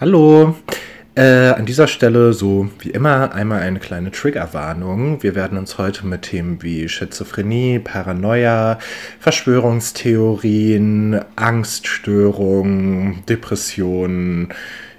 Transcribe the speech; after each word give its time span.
Hallo. 0.00 0.56
Äh, 1.14 1.50
an 1.50 1.66
dieser 1.66 1.86
Stelle 1.86 2.32
so 2.32 2.70
wie 2.78 2.88
immer 2.88 3.34
einmal 3.34 3.60
eine 3.60 3.80
kleine 3.80 4.10
Triggerwarnung. 4.10 5.22
Wir 5.22 5.34
werden 5.34 5.58
uns 5.58 5.76
heute 5.76 6.06
mit 6.06 6.22
Themen 6.22 6.62
wie 6.62 6.88
Schizophrenie, 6.88 7.80
Paranoia, 7.80 8.78
Verschwörungstheorien, 9.18 11.20
Angststörungen, 11.36 13.24
Depressionen 13.28 14.48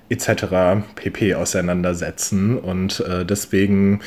etc. 0.09 0.83
pp 0.93 1.33
auseinandersetzen 1.33 2.59
und 2.59 2.99
äh, 2.99 3.25
deswegen 3.25 4.01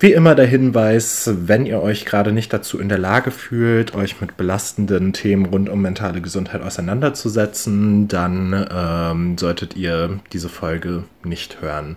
wie 0.00 0.12
immer 0.12 0.34
der 0.34 0.46
Hinweis, 0.46 1.30
wenn 1.32 1.66
ihr 1.66 1.80
euch 1.80 2.04
gerade 2.04 2.32
nicht 2.32 2.52
dazu 2.52 2.78
in 2.78 2.88
der 2.88 2.98
Lage 2.98 3.30
fühlt, 3.30 3.94
euch 3.94 4.20
mit 4.20 4.36
belastenden 4.36 5.12
Themen 5.12 5.46
rund 5.46 5.68
um 5.68 5.80
mentale 5.80 6.20
Gesundheit 6.20 6.62
auseinanderzusetzen, 6.62 8.08
dann 8.08 8.66
ähm, 8.70 9.38
solltet 9.38 9.76
ihr 9.76 10.20
diese 10.32 10.48
Folge 10.48 11.04
nicht 11.22 11.62
hören. 11.62 11.96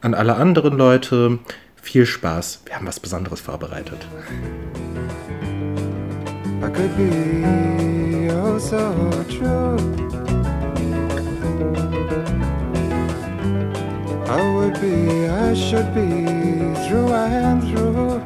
An 0.00 0.14
alle 0.14 0.36
anderen 0.36 0.76
Leute, 0.76 1.38
viel 1.80 2.06
Spaß. 2.06 2.62
Wir 2.66 2.76
haben 2.76 2.86
was 2.86 3.00
Besonderes 3.00 3.40
vorbereitet. 3.40 4.06
I 6.62 6.68
could 6.68 6.94
be 6.96 8.30
oh 8.32 8.58
so 8.58 8.76
true. 9.28 9.78
I 14.32 14.40
would 14.54 14.80
be, 14.80 15.26
I 15.26 15.54
should 15.54 15.92
be 15.92 16.24
through 16.86 17.12
and 17.12 17.62
through. 17.68 18.22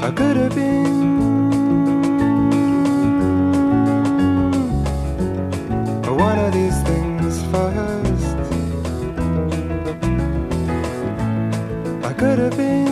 I 0.00 0.12
could 0.12 0.36
have 0.36 0.54
been. 0.54 1.50
One 6.16 6.38
of 6.38 6.52
these 6.52 6.80
things 6.84 7.42
first. 7.50 8.36
I 12.04 12.12
could 12.12 12.38
have 12.38 12.56
been. 12.56 12.86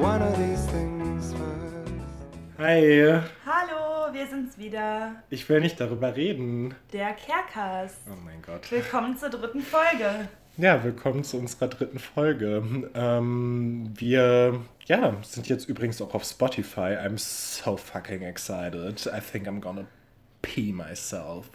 One 0.00 0.22
of 0.22 0.38
these 0.38 0.64
things 0.66 1.32
first. 1.32 1.92
Wieder. 4.60 5.16
Ich 5.30 5.48
will 5.48 5.60
nicht 5.60 5.80
darüber 5.80 6.14
reden. 6.14 6.74
Der 6.92 7.14
Kerkas. 7.14 7.94
Oh 8.06 8.16
mein 8.24 8.42
Gott. 8.42 8.70
Willkommen 8.70 9.16
zur 9.16 9.30
dritten 9.30 9.62
Folge. 9.62 10.28
Ja, 10.58 10.84
willkommen 10.84 11.24
zu 11.24 11.38
unserer 11.38 11.68
dritten 11.68 11.98
Folge. 11.98 12.62
Ähm, 12.94 13.90
wir 13.94 14.60
ja, 14.84 15.16
sind 15.22 15.48
jetzt 15.48 15.68
übrigens 15.68 16.02
auch 16.02 16.14
auf 16.14 16.24
Spotify. 16.24 16.96
I'm 16.98 17.16
so 17.16 17.76
fucking 17.76 18.22
excited. 18.22 19.06
I 19.06 19.20
think 19.20 19.48
I'm 19.48 19.60
gonna 19.60 19.86
pee 20.42 20.72
myself. 20.72 21.48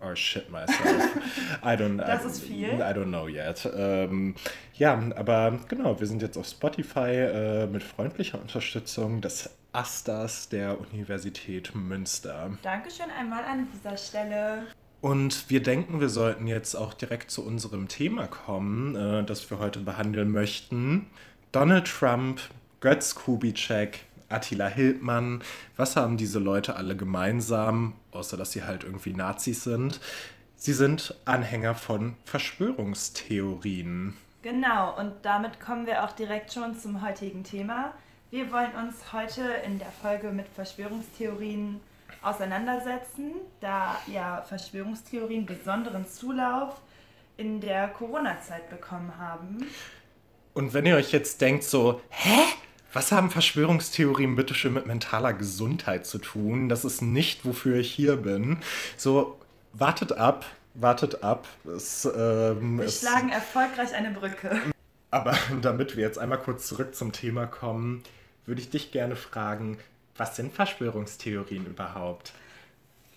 Or 0.00 0.14
shit 0.16 0.50
myself. 0.50 1.16
I 1.62 1.76
don't 1.76 1.96
Das 2.04 2.24
ist 2.24 2.42
viel. 2.42 2.74
I 2.74 2.92
don't 2.92 3.06
know 3.06 3.28
yet. 3.28 3.68
Ähm, 3.72 4.34
ja, 4.74 5.00
aber 5.14 5.60
genau, 5.68 5.98
wir 5.98 6.06
sind 6.06 6.22
jetzt 6.22 6.36
auf 6.36 6.46
Spotify 6.46 7.10
äh, 7.10 7.66
mit 7.66 7.82
freundlicher 7.82 8.40
Unterstützung 8.40 9.20
des 9.20 9.50
Asters 9.72 10.48
der 10.48 10.80
Universität 10.80 11.74
Münster. 11.74 12.50
Dankeschön 12.62 13.10
einmal 13.10 13.44
an 13.44 13.68
dieser 13.72 13.96
Stelle. 13.96 14.66
Und 15.00 15.48
wir 15.50 15.62
denken, 15.62 16.00
wir 16.00 16.08
sollten 16.08 16.46
jetzt 16.46 16.74
auch 16.74 16.94
direkt 16.94 17.30
zu 17.30 17.44
unserem 17.44 17.86
Thema 17.86 18.26
kommen, 18.26 18.96
äh, 18.96 19.24
das 19.24 19.48
wir 19.50 19.58
heute 19.58 19.80
behandeln 19.80 20.30
möchten. 20.32 21.06
Donald 21.52 21.86
Trump, 21.86 22.40
Götz 22.80 23.14
Kubitschek, 23.14 24.06
Attila 24.28 24.66
Hildmann. 24.66 25.42
Was 25.76 25.96
haben 25.96 26.16
diese 26.16 26.38
Leute 26.38 26.76
alle 26.76 26.96
gemeinsam, 26.96 27.94
außer 28.10 28.36
dass 28.36 28.52
sie 28.52 28.64
halt 28.64 28.84
irgendwie 28.84 29.14
Nazis 29.14 29.64
sind? 29.64 30.00
Sie 30.56 30.72
sind 30.72 31.14
Anhänger 31.24 31.74
von 31.76 32.16
Verschwörungstheorien. 32.24 34.16
Genau, 34.42 34.98
und 34.98 35.12
damit 35.22 35.60
kommen 35.60 35.86
wir 35.86 36.04
auch 36.04 36.12
direkt 36.12 36.52
schon 36.52 36.76
zum 36.76 37.02
heutigen 37.02 37.44
Thema. 37.44 37.94
Wir 38.30 38.52
wollen 38.52 38.72
uns 38.74 39.14
heute 39.14 39.40
in 39.64 39.78
der 39.78 39.90
Folge 39.90 40.28
mit 40.28 40.46
Verschwörungstheorien 40.54 41.80
auseinandersetzen, 42.20 43.32
da 43.62 43.96
ja 44.06 44.42
Verschwörungstheorien 44.46 45.46
besonderen 45.46 46.06
Zulauf 46.06 46.78
in 47.38 47.62
der 47.62 47.88
Corona-Zeit 47.88 48.68
bekommen 48.68 49.16
haben. 49.16 49.66
Und 50.52 50.74
wenn 50.74 50.84
ihr 50.84 50.96
euch 50.96 51.10
jetzt 51.10 51.40
denkt 51.40 51.64
so, 51.64 52.02
hä? 52.10 52.42
Was 52.92 53.12
haben 53.12 53.30
Verschwörungstheorien 53.30 54.36
bitte 54.36 54.54
schön 54.54 54.74
mit 54.74 54.86
mentaler 54.86 55.32
Gesundheit 55.32 56.04
zu 56.06 56.18
tun? 56.18 56.68
Das 56.68 56.84
ist 56.84 57.00
nicht, 57.00 57.46
wofür 57.46 57.76
ich 57.76 57.90
hier 57.90 58.16
bin. 58.16 58.58
So, 58.98 59.38
wartet 59.72 60.12
ab, 60.12 60.44
wartet 60.74 61.22
ab. 61.22 61.46
Es, 61.64 62.04
ähm, 62.04 62.78
wir 62.78 62.86
es, 62.86 63.00
schlagen 63.00 63.30
erfolgreich 63.30 63.94
eine 63.94 64.10
Brücke. 64.10 64.60
Aber 65.10 65.34
damit 65.62 65.96
wir 65.96 66.04
jetzt 66.04 66.18
einmal 66.18 66.38
kurz 66.38 66.66
zurück 66.66 66.94
zum 66.94 67.12
Thema 67.12 67.46
kommen, 67.46 68.02
würde 68.48 68.60
ich 68.60 68.70
dich 68.70 68.90
gerne 68.90 69.14
fragen, 69.14 69.78
was 70.16 70.34
sind 70.34 70.52
Verschwörungstheorien 70.52 71.66
überhaupt? 71.66 72.32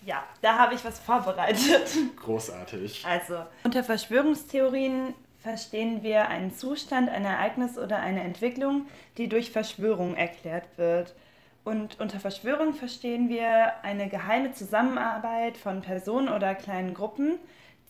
Ja, 0.04 0.22
da 0.42 0.58
habe 0.58 0.74
ich 0.74 0.84
was 0.84 1.00
vorbereitet. 1.00 1.90
Großartig. 2.16 3.04
Also, 3.06 3.44
unter 3.64 3.82
Verschwörungstheorien 3.82 5.14
verstehen 5.42 6.02
wir 6.02 6.28
einen 6.28 6.54
Zustand, 6.54 7.08
ein 7.08 7.24
Ereignis 7.24 7.78
oder 7.78 7.98
eine 7.98 8.22
Entwicklung, 8.22 8.86
die 9.16 9.28
durch 9.28 9.50
Verschwörung 9.50 10.14
erklärt 10.14 10.66
wird. 10.76 11.14
Und 11.64 12.00
unter 12.00 12.20
Verschwörung 12.20 12.74
verstehen 12.74 13.28
wir 13.28 13.72
eine 13.82 14.08
geheime 14.08 14.52
Zusammenarbeit 14.52 15.56
von 15.56 15.80
Personen 15.80 16.28
oder 16.28 16.54
kleinen 16.54 16.94
Gruppen 16.94 17.38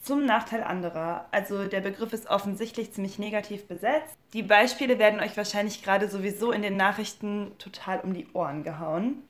zum 0.03 0.27
Nachteil 0.27 0.63
anderer. 0.63 1.27
Also 1.31 1.67
der 1.67 1.81
Begriff 1.81 2.13
ist 2.13 2.29
offensichtlich 2.29 2.93
ziemlich 2.93 3.19
negativ 3.19 3.67
besetzt. 3.67 4.17
Die 4.35 4.43
Beispiele 4.43 4.99
werden 4.99 5.21
euch 5.21 5.37
wahrscheinlich 5.37 5.83
gerade 5.83 6.09
sowieso 6.09 6.53
in 6.53 6.63
den 6.63 6.77
Nachrichten 6.77 7.53
total 7.59 8.01
um 8.01 8.13
die 8.13 8.27
Ohren 8.33 8.65
gehauen. 8.65 9.23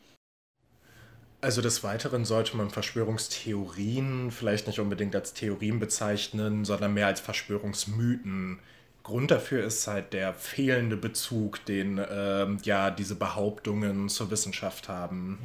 Also 1.42 1.60
des 1.60 1.82
Weiteren 1.82 2.24
sollte 2.24 2.56
man 2.56 2.70
Verschwörungstheorien 2.70 4.30
vielleicht 4.30 4.66
nicht 4.68 4.78
unbedingt 4.78 5.14
als 5.14 5.34
Theorien 5.34 5.80
bezeichnen, 5.80 6.64
sondern 6.64 6.94
mehr 6.94 7.08
als 7.08 7.20
Verschwörungsmythen. 7.20 8.60
Grund 9.02 9.32
dafür 9.32 9.64
ist 9.64 9.86
halt 9.88 10.12
der 10.12 10.32
fehlende 10.34 10.96
Bezug, 10.96 11.64
den 11.66 11.98
äh, 11.98 12.46
ja 12.62 12.90
diese 12.92 13.16
Behauptungen 13.16 14.08
zur 14.08 14.30
Wissenschaft 14.30 14.88
haben. 14.88 15.40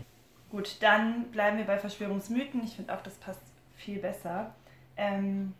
Gut, 0.52 0.78
dann 0.82 1.26
bleiben 1.32 1.58
wir 1.58 1.66
bei 1.66 1.80
Verschwörungsmythen. 1.80 2.64
Ich 2.64 2.76
finde 2.76 2.94
auch, 2.94 3.02
das 3.02 3.16
passt 3.16 3.42
viel 3.76 3.98
besser. 3.98 4.54
Ähm, 4.97 5.53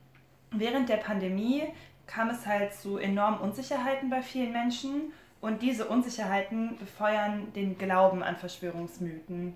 während 0.52 0.90
der 0.90 0.98
Pandemie 0.98 1.64
kam 2.08 2.30
es 2.30 2.46
halt 2.46 2.74
zu 2.74 2.98
enormen 2.98 3.40
Unsicherheiten 3.40 4.10
bei 4.10 4.22
vielen 4.22 4.52
Menschen 4.52 5.14
und 5.42 5.62
diese 5.62 5.88
Unsicherheiten 5.88 6.78
befeuern 6.78 7.54
den 7.54 7.78
Glauben 7.78 8.24
an 8.24 8.38
Verschwörungsmythen. 8.38 9.56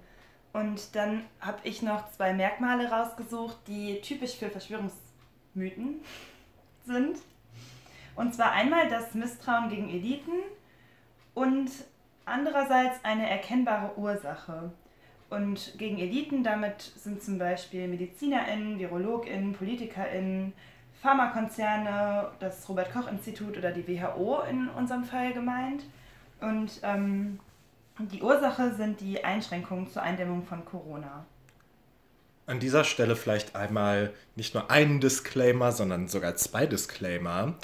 Und 0.53 0.95
dann 0.95 1.23
habe 1.39 1.59
ich 1.63 1.81
noch 1.81 2.11
zwei 2.11 2.33
Merkmale 2.33 2.91
rausgesucht, 2.91 3.57
die 3.67 4.01
typisch 4.01 4.35
für 4.35 4.49
Verschwörungsmythen 4.49 6.01
sind. 6.85 7.17
Und 8.15 8.35
zwar 8.35 8.51
einmal 8.51 8.89
das 8.89 9.13
Misstrauen 9.13 9.69
gegen 9.69 9.89
Eliten 9.89 10.33
und 11.33 11.71
andererseits 12.25 13.03
eine 13.03 13.29
erkennbare 13.29 13.97
Ursache. 13.97 14.71
Und 15.31 15.77
gegen 15.77 15.97
Eliten, 15.97 16.43
damit 16.43 16.81
sind 16.81 17.23
zum 17.23 17.37
Beispiel 17.37 17.87
MedizinerInnen, 17.87 18.77
VirologInnen, 18.77 19.53
PolitikerInnen, 19.53 20.51
Pharmakonzerne, 21.01 22.31
das 22.41 22.67
Robert-Koch-Institut 22.67 23.57
oder 23.57 23.71
die 23.71 23.87
WHO 23.87 24.41
in 24.49 24.67
unserem 24.67 25.05
Fall 25.05 25.31
gemeint. 25.31 25.83
Und 26.41 26.81
ähm, 26.83 27.39
die 27.97 28.21
Ursache 28.21 28.73
sind 28.75 28.99
die 28.99 29.23
Einschränkungen 29.23 29.89
zur 29.89 30.01
Eindämmung 30.01 30.43
von 30.43 30.65
Corona. 30.65 31.25
An 32.45 32.59
dieser 32.59 32.83
Stelle 32.83 33.15
vielleicht 33.15 33.55
einmal 33.55 34.11
nicht 34.35 34.53
nur 34.53 34.69
einen 34.69 34.99
Disclaimer, 34.99 35.71
sondern 35.71 36.09
sogar 36.09 36.35
zwei 36.35 36.65
Disclaimer. 36.65 37.55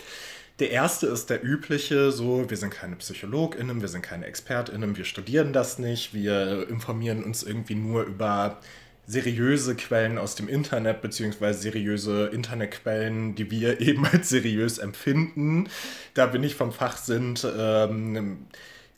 Der 0.59 0.71
erste 0.71 1.05
ist 1.05 1.29
der 1.29 1.43
übliche, 1.43 2.11
so, 2.11 2.49
wir 2.49 2.57
sind 2.57 2.71
keine 2.71 2.95
PsychologInnen, 2.95 3.79
wir 3.79 3.87
sind 3.87 4.01
keine 4.01 4.25
ExpertInnen, 4.25 4.97
wir 4.97 5.05
studieren 5.05 5.53
das 5.53 5.77
nicht, 5.77 6.15
wir 6.15 6.67
informieren 6.67 7.23
uns 7.23 7.43
irgendwie 7.43 7.75
nur 7.75 8.03
über 8.03 8.59
seriöse 9.05 9.75
Quellen 9.75 10.17
aus 10.17 10.33
dem 10.33 10.49
Internet, 10.49 11.01
beziehungsweise 11.01 11.59
seriöse 11.59 12.27
Internetquellen, 12.33 13.35
die 13.35 13.51
wir 13.51 13.79
eben 13.81 14.05
als 14.05 14.29
seriös 14.29 14.79
empfinden. 14.79 15.69
Da 16.15 16.33
wir 16.33 16.39
nicht 16.39 16.55
vom 16.55 16.71
Fach 16.71 16.97
sind, 16.97 17.47
ähm, 17.57 18.47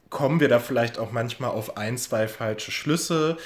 kommen 0.09 0.39
wir 0.39 0.47
da 0.47 0.59
vielleicht 0.59 0.97
auch 0.97 1.11
manchmal 1.11 1.51
auf 1.51 1.77
ein, 1.77 1.97
zwei 1.97 2.27
falsche 2.27 2.71
Schlüsse. 2.71 3.37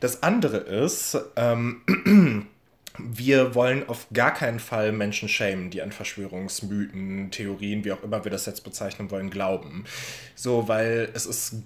Das 0.00 0.22
andere 0.24 0.58
ist, 0.58 1.16
ähm, 1.36 1.82
wir 2.98 3.54
wollen 3.54 3.88
auf 3.88 4.06
gar 4.12 4.32
keinen 4.32 4.60
Fall 4.60 4.92
Menschen 4.92 5.28
schämen, 5.28 5.70
die 5.70 5.82
an 5.82 5.92
Verschwörungsmythen, 5.92 7.30
Theorien, 7.30 7.84
wie 7.84 7.92
auch 7.92 8.02
immer 8.02 8.24
wir 8.24 8.30
das 8.30 8.46
jetzt 8.46 8.62
bezeichnen 8.62 9.10
wollen, 9.10 9.30
glauben. 9.30 9.84
So, 10.36 10.68
weil 10.68 11.10
es 11.14 11.26
ist 11.26 11.56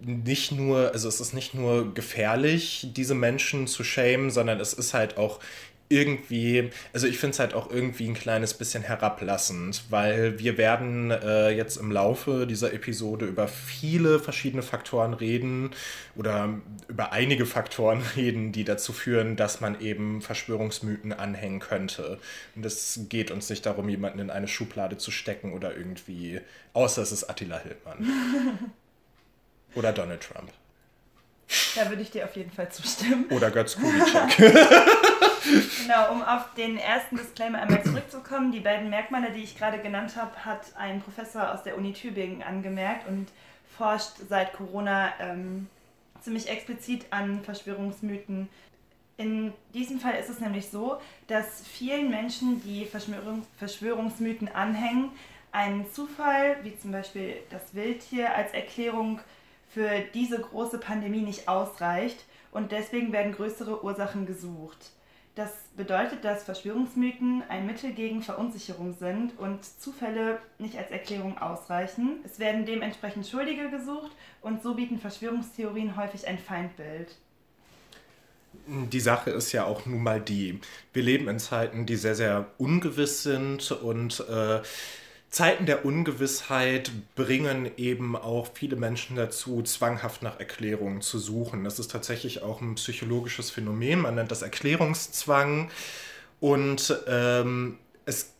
nicht 0.00 0.52
nur, 0.52 0.92
also 0.92 1.08
es 1.08 1.20
ist 1.20 1.34
nicht 1.34 1.54
nur 1.54 1.92
gefährlich, 1.92 2.90
diese 2.94 3.14
Menschen 3.14 3.66
zu 3.66 3.82
schämen, 3.82 4.30
sondern 4.30 4.60
es 4.60 4.72
ist 4.72 4.94
halt 4.94 5.16
auch 5.16 5.40
irgendwie, 5.88 6.70
also 6.92 7.06
ich 7.06 7.18
finde 7.18 7.32
es 7.32 7.38
halt 7.38 7.54
auch 7.54 7.70
irgendwie 7.70 8.08
ein 8.08 8.14
kleines 8.14 8.54
bisschen 8.54 8.82
herablassend, 8.82 9.84
weil 9.88 10.38
wir 10.38 10.58
werden 10.58 11.10
äh, 11.10 11.50
jetzt 11.50 11.76
im 11.76 11.90
Laufe 11.90 12.46
dieser 12.46 12.72
Episode 12.72 13.26
über 13.26 13.48
viele 13.48 14.18
verschiedene 14.18 14.62
Faktoren 14.62 15.14
reden 15.14 15.70
oder 16.14 16.60
über 16.88 17.12
einige 17.12 17.46
Faktoren 17.46 18.02
reden, 18.16 18.52
die 18.52 18.64
dazu 18.64 18.92
führen, 18.92 19.36
dass 19.36 19.60
man 19.60 19.80
eben 19.80 20.20
Verschwörungsmythen 20.20 21.12
anhängen 21.12 21.60
könnte. 21.60 22.18
Und 22.54 22.66
es 22.66 23.00
geht 23.08 23.30
uns 23.30 23.48
nicht 23.48 23.64
darum, 23.64 23.88
jemanden 23.88 24.18
in 24.18 24.30
eine 24.30 24.48
Schublade 24.48 24.98
zu 24.98 25.10
stecken 25.10 25.52
oder 25.52 25.76
irgendwie, 25.76 26.40
außer 26.74 27.02
es 27.02 27.12
ist 27.12 27.24
Attila 27.24 27.58
Hildmann. 27.58 28.06
oder 29.74 29.92
Donald 29.92 30.20
Trump. 30.20 30.50
Da 31.74 31.88
würde 31.88 32.02
ich 32.02 32.10
dir 32.10 32.24
auf 32.24 32.36
jeden 32.36 32.50
Fall 32.50 32.70
zustimmen. 32.70 33.26
Oder 33.30 33.50
Götz 33.50 33.76
Kubitschek. 33.76 34.36
genau, 35.82 36.12
um 36.12 36.22
auf 36.22 36.52
den 36.54 36.76
ersten 36.76 37.16
Disclaimer 37.16 37.60
einmal 37.62 37.82
zurückzukommen. 37.82 38.52
Die 38.52 38.60
beiden 38.60 38.90
Merkmale, 38.90 39.30
die 39.32 39.42
ich 39.42 39.56
gerade 39.56 39.78
genannt 39.78 40.16
habe, 40.16 40.44
hat 40.44 40.76
ein 40.76 41.00
Professor 41.00 41.52
aus 41.52 41.62
der 41.62 41.78
Uni 41.78 41.92
Tübingen 41.92 42.42
angemerkt 42.42 43.08
und 43.08 43.28
forscht 43.76 44.16
seit 44.28 44.52
Corona 44.52 45.12
ähm, 45.20 45.68
ziemlich 46.20 46.48
explizit 46.48 47.06
an 47.10 47.42
Verschwörungsmythen. 47.44 48.48
In 49.16 49.52
diesem 49.74 50.00
Fall 50.00 50.14
ist 50.14 50.28
es 50.28 50.40
nämlich 50.40 50.68
so, 50.68 51.00
dass 51.26 51.62
vielen 51.66 52.10
Menschen, 52.10 52.62
die 52.62 52.84
Verschwörungs 52.84 53.46
Verschwörungsmythen 53.58 54.48
anhängen, 54.48 55.10
ein 55.50 55.86
Zufall, 55.92 56.56
wie 56.62 56.78
zum 56.78 56.92
Beispiel 56.92 57.36
das 57.50 57.74
Wildtier, 57.74 58.34
als 58.34 58.52
Erklärung 58.52 59.20
für 59.68 60.00
diese 60.14 60.40
große 60.40 60.78
Pandemie 60.78 61.22
nicht 61.22 61.48
ausreicht 61.48 62.24
und 62.50 62.72
deswegen 62.72 63.12
werden 63.12 63.32
größere 63.32 63.84
Ursachen 63.84 64.26
gesucht. 64.26 64.92
Das 65.38 65.52
bedeutet, 65.76 66.24
dass 66.24 66.42
Verschwörungsmythen 66.42 67.44
ein 67.48 67.64
Mittel 67.64 67.92
gegen 67.92 68.22
Verunsicherung 68.22 68.96
sind 68.98 69.38
und 69.38 69.64
Zufälle 69.64 70.40
nicht 70.58 70.76
als 70.76 70.90
Erklärung 70.90 71.38
ausreichen. 71.38 72.16
Es 72.24 72.40
werden 72.40 72.66
dementsprechend 72.66 73.24
Schuldige 73.24 73.70
gesucht 73.70 74.10
und 74.42 74.64
so 74.64 74.74
bieten 74.74 74.98
Verschwörungstheorien 74.98 75.96
häufig 75.96 76.26
ein 76.26 76.40
Feindbild. 76.40 77.14
Die 78.66 78.98
Sache 78.98 79.30
ist 79.30 79.52
ja 79.52 79.64
auch 79.64 79.86
nun 79.86 80.02
mal 80.02 80.20
die, 80.20 80.60
wir 80.92 81.04
leben 81.04 81.28
in 81.28 81.38
Zeiten, 81.38 81.86
die 81.86 81.94
sehr, 81.94 82.16
sehr 82.16 82.46
ungewiss 82.58 83.22
sind 83.22 83.70
und 83.70 84.20
äh, 84.28 84.60
Zeiten 85.30 85.66
der 85.66 85.84
Ungewissheit 85.84 86.90
bringen 87.14 87.70
eben 87.76 88.16
auch 88.16 88.48
viele 88.54 88.76
Menschen 88.76 89.16
dazu, 89.16 89.62
zwanghaft 89.62 90.22
nach 90.22 90.40
Erklärungen 90.40 91.02
zu 91.02 91.18
suchen. 91.18 91.64
Das 91.64 91.78
ist 91.78 91.90
tatsächlich 91.90 92.42
auch 92.42 92.62
ein 92.62 92.76
psychologisches 92.76 93.50
Phänomen. 93.50 94.00
Man 94.00 94.14
nennt 94.14 94.30
das 94.30 94.42
Erklärungszwang. 94.42 95.70
Und 96.40 96.98
ähm, 97.06 97.78
es 98.06 98.32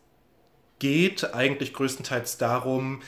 geht 0.79 1.33
eigentlich 1.33 1.73
größtenteils 1.73 2.37
darum, 2.37 3.01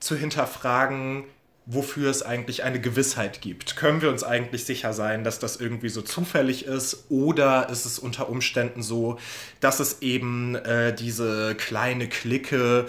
zu 0.00 0.16
hinterfragen, 0.16 1.24
wofür 1.70 2.10
es 2.10 2.22
eigentlich 2.22 2.64
eine 2.64 2.80
Gewissheit 2.80 3.42
gibt. 3.42 3.76
Können 3.76 4.00
wir 4.00 4.08
uns 4.08 4.24
eigentlich 4.24 4.64
sicher 4.64 4.94
sein, 4.94 5.22
dass 5.22 5.38
das 5.38 5.56
irgendwie 5.56 5.90
so 5.90 6.00
zufällig 6.00 6.64
ist 6.64 7.04
oder 7.10 7.68
ist 7.68 7.84
es 7.84 7.98
unter 7.98 8.30
Umständen 8.30 8.82
so, 8.82 9.18
dass 9.60 9.78
es 9.78 10.00
eben 10.00 10.54
äh, 10.54 10.94
diese 10.94 11.54
kleine 11.56 12.08
Clique 12.08 12.86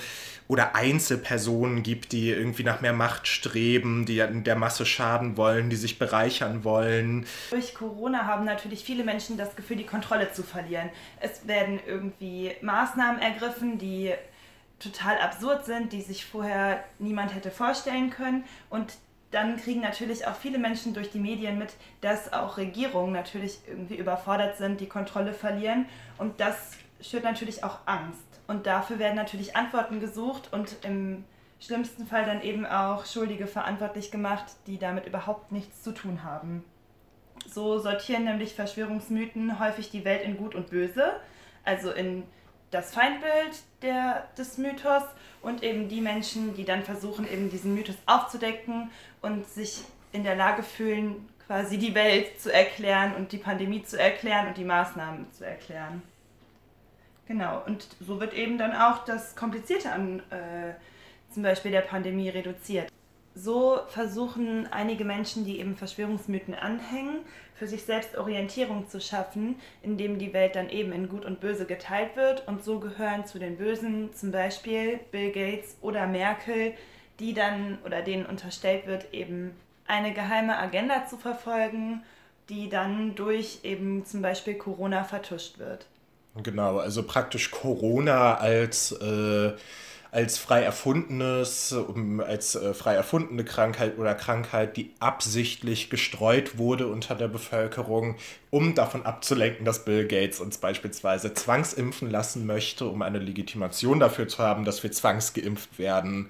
oder 0.49 0.75
Einzelpersonen 0.75 1.83
gibt, 1.83 2.11
die 2.11 2.31
irgendwie 2.31 2.63
nach 2.63 2.81
mehr 2.81 2.91
Macht 2.91 3.27
streben, 3.27 4.07
die 4.07 4.17
der 4.17 4.55
Masse 4.55 4.83
schaden 4.83 5.37
wollen, 5.37 5.69
die 5.69 5.75
sich 5.75 5.99
bereichern 5.99 6.63
wollen. 6.63 7.27
Durch 7.51 7.75
Corona 7.75 8.25
haben 8.25 8.45
natürlich 8.45 8.83
viele 8.83 9.03
Menschen 9.03 9.37
das 9.37 9.55
Gefühl, 9.55 9.77
die 9.77 9.85
Kontrolle 9.85 10.33
zu 10.33 10.41
verlieren. 10.41 10.89
Es 11.19 11.47
werden 11.47 11.79
irgendwie 11.85 12.51
Maßnahmen 12.61 13.21
ergriffen, 13.21 13.77
die 13.77 14.11
total 14.79 15.19
absurd 15.19 15.65
sind, 15.65 15.93
die 15.93 16.01
sich 16.01 16.25
vorher 16.25 16.83
niemand 16.97 17.35
hätte 17.35 17.51
vorstellen 17.51 18.09
können. 18.09 18.43
Und 18.71 18.93
dann 19.29 19.57
kriegen 19.57 19.81
natürlich 19.81 20.25
auch 20.25 20.35
viele 20.35 20.57
Menschen 20.57 20.95
durch 20.95 21.11
die 21.11 21.19
Medien 21.19 21.59
mit, 21.59 21.69
dass 22.01 22.33
auch 22.33 22.57
Regierungen 22.57 23.13
natürlich 23.13 23.59
irgendwie 23.67 23.97
überfordert 23.97 24.57
sind, 24.57 24.81
die 24.81 24.87
Kontrolle 24.87 25.33
verlieren. 25.33 25.85
Und 26.17 26.39
das 26.39 26.71
schürt 27.01 27.23
natürlich 27.23 27.63
auch 27.63 27.77
Angst. 27.85 28.28
Und 28.49 28.65
dafür 28.65 28.97
werden 28.97 29.15
natürlich 29.15 29.55
Antworten 29.55 29.99
gesucht 29.99 30.51
und 30.51 30.77
im 30.83 31.23
schlimmsten 31.59 32.07
Fall 32.07 32.25
dann 32.25 32.41
eben 32.41 32.65
auch 32.65 33.05
Schuldige 33.05 33.45
verantwortlich 33.45 34.09
gemacht, 34.09 34.45
die 34.65 34.79
damit 34.79 35.05
überhaupt 35.05 35.51
nichts 35.51 35.83
zu 35.83 35.91
tun 35.91 36.23
haben. 36.23 36.65
So 37.45 37.77
sortieren 37.77 38.23
nämlich 38.23 38.55
Verschwörungsmythen 38.55 39.59
häufig 39.59 39.91
die 39.91 40.03
Welt 40.03 40.23
in 40.23 40.35
Gut 40.35 40.55
und 40.55 40.71
Böse, 40.71 41.11
also 41.63 41.91
in 41.91 42.23
das 42.71 42.91
Feindbild 42.91 43.61
der, 43.83 44.27
des 44.35 44.57
Mythos 44.57 45.03
und 45.43 45.61
eben 45.61 45.87
die 45.87 46.01
Menschen, 46.01 46.55
die 46.55 46.65
dann 46.65 46.81
versuchen, 46.81 47.31
eben 47.31 47.51
diesen 47.51 47.75
Mythos 47.75 47.97
aufzudecken 48.07 48.89
und 49.21 49.47
sich 49.47 49.83
in 50.11 50.23
der 50.23 50.35
Lage 50.35 50.63
fühlen, 50.63 51.29
quasi 51.45 51.77
die 51.77 51.93
Welt 51.93 52.41
zu 52.41 52.51
erklären 52.51 53.13
und 53.13 53.31
die 53.31 53.37
Pandemie 53.37 53.83
zu 53.83 53.99
erklären 53.99 54.47
und 54.47 54.57
die 54.57 54.65
Maßnahmen 54.65 55.31
zu 55.33 55.45
erklären. 55.45 56.01
Genau, 57.29 57.61
und 57.67 57.85
so 57.99 58.19
wird 58.19 58.33
eben 58.33 58.57
dann 58.57 58.75
auch 58.75 59.05
das 59.05 59.35
Komplizierte 59.35 59.91
an 59.91 60.19
äh, 60.31 60.73
zum 61.31 61.43
Beispiel 61.43 61.69
der 61.69 61.81
Pandemie 61.81 62.27
reduziert. 62.27 62.91
So 63.35 63.81
versuchen 63.87 64.65
einige 64.71 65.05
Menschen, 65.05 65.45
die 65.45 65.59
eben 65.59 65.77
Verschwörungsmythen 65.77 66.55
anhängen, 66.55 67.19
für 67.53 67.67
sich 67.67 67.83
selbst 67.83 68.17
Orientierung 68.17 68.89
zu 68.89 68.99
schaffen, 68.99 69.57
indem 69.83 70.17
die 70.17 70.33
Welt 70.33 70.55
dann 70.55 70.69
eben 70.69 70.91
in 70.91 71.07
Gut 71.07 71.23
und 71.23 71.39
Böse 71.39 71.65
geteilt 71.65 72.15
wird. 72.15 72.47
Und 72.47 72.63
so 72.63 72.79
gehören 72.79 73.27
zu 73.27 73.37
den 73.37 73.57
Bösen 73.57 74.11
zum 74.15 74.31
Beispiel 74.31 74.99
Bill 75.11 75.31
Gates 75.31 75.77
oder 75.81 76.07
Merkel, 76.07 76.73
die 77.19 77.35
dann 77.35 77.77
oder 77.85 78.01
denen 78.01 78.25
unterstellt 78.25 78.87
wird, 78.87 79.13
eben 79.13 79.51
eine 79.85 80.13
geheime 80.15 80.57
Agenda 80.57 81.05
zu 81.05 81.15
verfolgen, 81.15 82.01
die 82.49 82.69
dann 82.69 83.13
durch 83.13 83.59
eben 83.61 84.03
zum 84.03 84.23
Beispiel 84.23 84.55
Corona 84.55 85.03
vertuscht 85.03 85.59
wird. 85.59 85.85
Genau, 86.35 86.77
also 86.77 87.03
praktisch 87.03 87.51
Corona 87.51 88.35
als, 88.35 88.91
äh, 88.93 89.53
als 90.11 90.37
frei 90.37 90.61
erfundenes, 90.61 91.75
als 92.25 92.55
äh, 92.55 92.73
frei 92.73 92.95
erfundene 92.95 93.43
Krankheit 93.43 93.97
oder 93.97 94.15
Krankheit, 94.15 94.77
die 94.77 94.91
absichtlich 94.99 95.89
gestreut 95.89 96.57
wurde 96.57 96.87
unter 96.87 97.15
der 97.15 97.27
Bevölkerung, 97.27 98.15
um 98.51 98.73
davon 98.75 99.05
abzulenken, 99.05 99.65
dass 99.65 99.85
Bill 99.85 100.07
Gates 100.07 100.39
uns 100.39 100.59
beispielsweise 100.59 101.33
zwangsimpfen 101.33 102.09
lassen 102.09 102.45
möchte, 102.45 102.85
um 102.85 103.01
eine 103.01 103.19
Legitimation 103.19 103.99
dafür 103.99 104.27
zu 104.27 104.39
haben, 104.39 104.65
dass 104.65 104.83
wir 104.83 104.91
zwangsgeimpft 104.91 105.77
werden 105.79 106.29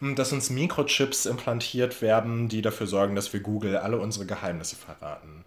dass 0.00 0.32
uns 0.32 0.50
Mikrochips 0.50 1.24
implantiert 1.26 2.02
werden, 2.02 2.48
die 2.48 2.62
dafür 2.62 2.86
sorgen, 2.86 3.14
dass 3.14 3.32
wir 3.32 3.40
Google 3.40 3.76
alle 3.76 3.98
unsere 3.98 4.26
Geheimnisse 4.26 4.76
verraten. 4.76 5.44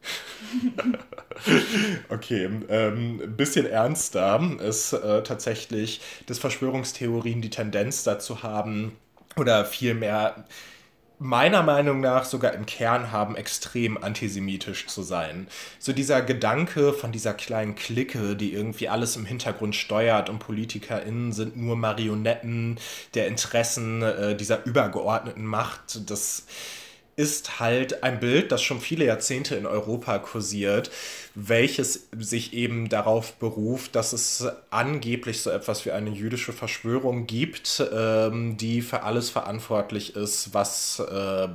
okay, 2.08 2.48
ähm, 2.68 3.20
ein 3.22 3.36
bisschen 3.36 3.66
ernster 3.66 4.40
ist 4.60 4.92
äh, 4.92 5.22
tatsächlich, 5.22 6.00
dass 6.26 6.38
Verschwörungstheorien 6.38 7.42
die 7.42 7.50
Tendenz 7.50 8.04
dazu 8.04 8.42
haben, 8.42 8.96
oder 9.36 9.64
vielmehr 9.64 10.44
meiner 11.22 11.62
Meinung 11.62 12.00
nach 12.00 12.24
sogar 12.24 12.54
im 12.54 12.64
Kern 12.64 13.12
haben, 13.12 13.36
extrem 13.36 14.02
antisemitisch 14.02 14.86
zu 14.86 15.02
sein. 15.02 15.48
So 15.78 15.92
dieser 15.92 16.22
Gedanke 16.22 16.94
von 16.94 17.12
dieser 17.12 17.34
kleinen 17.34 17.74
Clique, 17.74 18.36
die 18.36 18.54
irgendwie 18.54 18.88
alles 18.88 19.16
im 19.16 19.26
Hintergrund 19.26 19.76
steuert 19.76 20.30
und 20.30 20.38
PolitikerInnen 20.38 21.32
sind 21.32 21.58
nur 21.58 21.76
Marionetten 21.76 22.78
der 23.12 23.26
Interessen 23.26 24.02
äh, 24.02 24.34
dieser 24.34 24.64
übergeordneten 24.64 25.44
Macht, 25.44 26.10
das 26.10 26.46
ist 27.20 27.60
halt 27.60 28.02
ein 28.02 28.18
Bild, 28.18 28.50
das 28.50 28.62
schon 28.62 28.80
viele 28.80 29.04
Jahrzehnte 29.04 29.54
in 29.54 29.66
Europa 29.66 30.18
kursiert, 30.20 30.90
welches 31.34 32.08
sich 32.18 32.54
eben 32.54 32.88
darauf 32.88 33.34
beruft, 33.34 33.94
dass 33.94 34.14
es 34.14 34.46
angeblich 34.70 35.42
so 35.42 35.50
etwas 35.50 35.84
wie 35.84 35.90
eine 35.90 36.08
jüdische 36.08 36.54
Verschwörung 36.54 37.26
gibt, 37.26 37.84
ähm, 37.92 38.56
die 38.56 38.80
für 38.80 39.02
alles 39.02 39.28
verantwortlich 39.28 40.16
ist, 40.16 40.54
was 40.54 40.98
äh, 41.00 41.48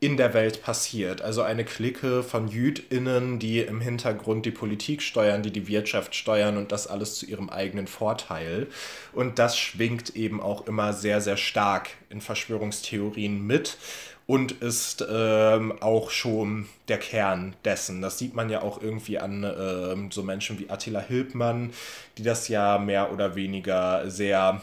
in 0.00 0.16
der 0.16 0.34
Welt 0.34 0.62
passiert. 0.62 1.22
Also 1.22 1.42
eine 1.42 1.64
Clique 1.64 2.24
von 2.24 2.48
JüdInnen, 2.48 3.38
die 3.38 3.60
im 3.60 3.80
Hintergrund 3.80 4.44
die 4.44 4.50
Politik 4.50 5.00
steuern, 5.00 5.42
die 5.44 5.52
die 5.52 5.68
Wirtschaft 5.68 6.14
steuern 6.16 6.58
und 6.58 6.72
das 6.72 6.88
alles 6.88 7.14
zu 7.14 7.24
ihrem 7.24 7.48
eigenen 7.48 7.86
Vorteil. 7.86 8.66
Und 9.12 9.38
das 9.38 9.56
schwingt 9.56 10.16
eben 10.16 10.40
auch 10.42 10.66
immer 10.66 10.92
sehr, 10.92 11.20
sehr 11.20 11.36
stark 11.36 11.90
in 12.10 12.20
Verschwörungstheorien 12.20 13.46
mit 13.46 13.78
und 14.26 14.52
ist 14.52 15.04
ähm, 15.08 15.74
auch 15.80 16.10
schon 16.10 16.66
der 16.88 16.98
Kern 16.98 17.54
dessen. 17.64 18.00
Das 18.00 18.18
sieht 18.18 18.34
man 18.34 18.48
ja 18.48 18.62
auch 18.62 18.80
irgendwie 18.80 19.18
an 19.18 19.44
ähm, 19.44 20.10
so 20.10 20.22
Menschen 20.22 20.58
wie 20.58 20.70
Attila 20.70 21.00
Hildmann, 21.00 21.72
die 22.16 22.22
das 22.22 22.48
ja 22.48 22.78
mehr 22.78 23.12
oder 23.12 23.34
weniger 23.34 24.10
sehr 24.10 24.62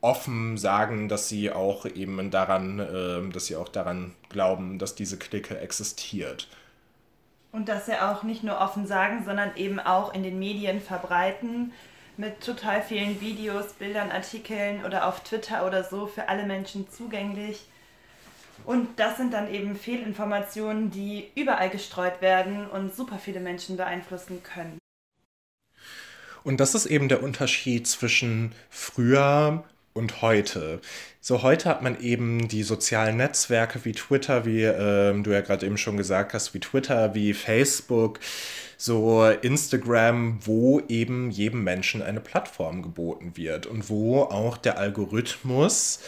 offen 0.00 0.56
sagen, 0.56 1.08
dass 1.08 1.28
sie 1.28 1.52
auch 1.52 1.84
eben 1.86 2.30
daran, 2.30 2.78
äh, 2.80 3.32
dass 3.32 3.46
sie 3.46 3.56
auch 3.56 3.68
daran 3.68 4.12
glauben, 4.30 4.78
dass 4.78 4.94
diese 4.94 5.18
Clique 5.18 5.58
existiert. 5.58 6.48
Und 7.52 7.68
dass 7.68 7.84
sie 7.84 8.00
auch 8.00 8.22
nicht 8.22 8.42
nur 8.42 8.58
offen 8.60 8.86
sagen, 8.86 9.24
sondern 9.26 9.54
eben 9.56 9.78
auch 9.78 10.14
in 10.14 10.22
den 10.22 10.38
Medien 10.38 10.80
verbreiten 10.80 11.72
mit 12.16 12.40
total 12.40 12.82
vielen 12.82 13.20
Videos, 13.20 13.74
Bildern, 13.74 14.10
Artikeln 14.10 14.84
oder 14.84 15.06
auf 15.06 15.20
Twitter 15.20 15.66
oder 15.66 15.84
so 15.84 16.06
für 16.06 16.28
alle 16.28 16.46
Menschen 16.46 16.88
zugänglich. 16.90 17.66
Und 18.64 18.88
das 18.98 19.16
sind 19.16 19.32
dann 19.32 19.52
eben 19.52 19.76
Fehlinformationen, 19.76 20.90
die 20.90 21.30
überall 21.34 21.70
gestreut 21.70 22.20
werden 22.20 22.66
und 22.66 22.94
super 22.94 23.18
viele 23.18 23.40
Menschen 23.40 23.76
beeinflussen 23.76 24.42
können. 24.42 24.78
Und 26.44 26.58
das 26.58 26.74
ist 26.74 26.86
eben 26.86 27.08
der 27.08 27.22
Unterschied 27.22 27.86
zwischen 27.86 28.52
früher 28.68 29.64
und 29.94 30.22
heute. 30.22 30.80
So 31.20 31.42
heute 31.42 31.68
hat 31.68 31.82
man 31.82 32.00
eben 32.00 32.48
die 32.48 32.62
sozialen 32.62 33.18
Netzwerke 33.18 33.84
wie 33.84 33.92
Twitter, 33.92 34.44
wie 34.44 34.62
äh, 34.62 35.22
du 35.22 35.30
ja 35.30 35.40
gerade 35.40 35.66
eben 35.66 35.78
schon 35.78 35.96
gesagt 35.96 36.34
hast, 36.34 36.54
wie 36.54 36.60
Twitter, 36.60 37.14
wie 37.14 37.34
Facebook, 37.34 38.18
so 38.76 39.24
Instagram, 39.28 40.38
wo 40.44 40.80
eben 40.88 41.30
jedem 41.30 41.62
Menschen 41.62 42.02
eine 42.02 42.20
Plattform 42.20 42.82
geboten 42.82 43.36
wird 43.36 43.66
und 43.66 43.88
wo 43.88 44.22
auch 44.22 44.56
der 44.56 44.78
Algorithmus 44.78 46.00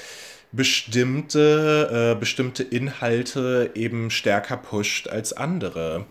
bestimmte, 0.55 2.15
äh, 2.15 2.19
bestimmte 2.19 2.63
Inhalte 2.63 3.73
eben 3.75 4.11
stärker 4.11 4.57
pusht 4.57 5.09
als 5.09 5.33
andere. 5.33 6.07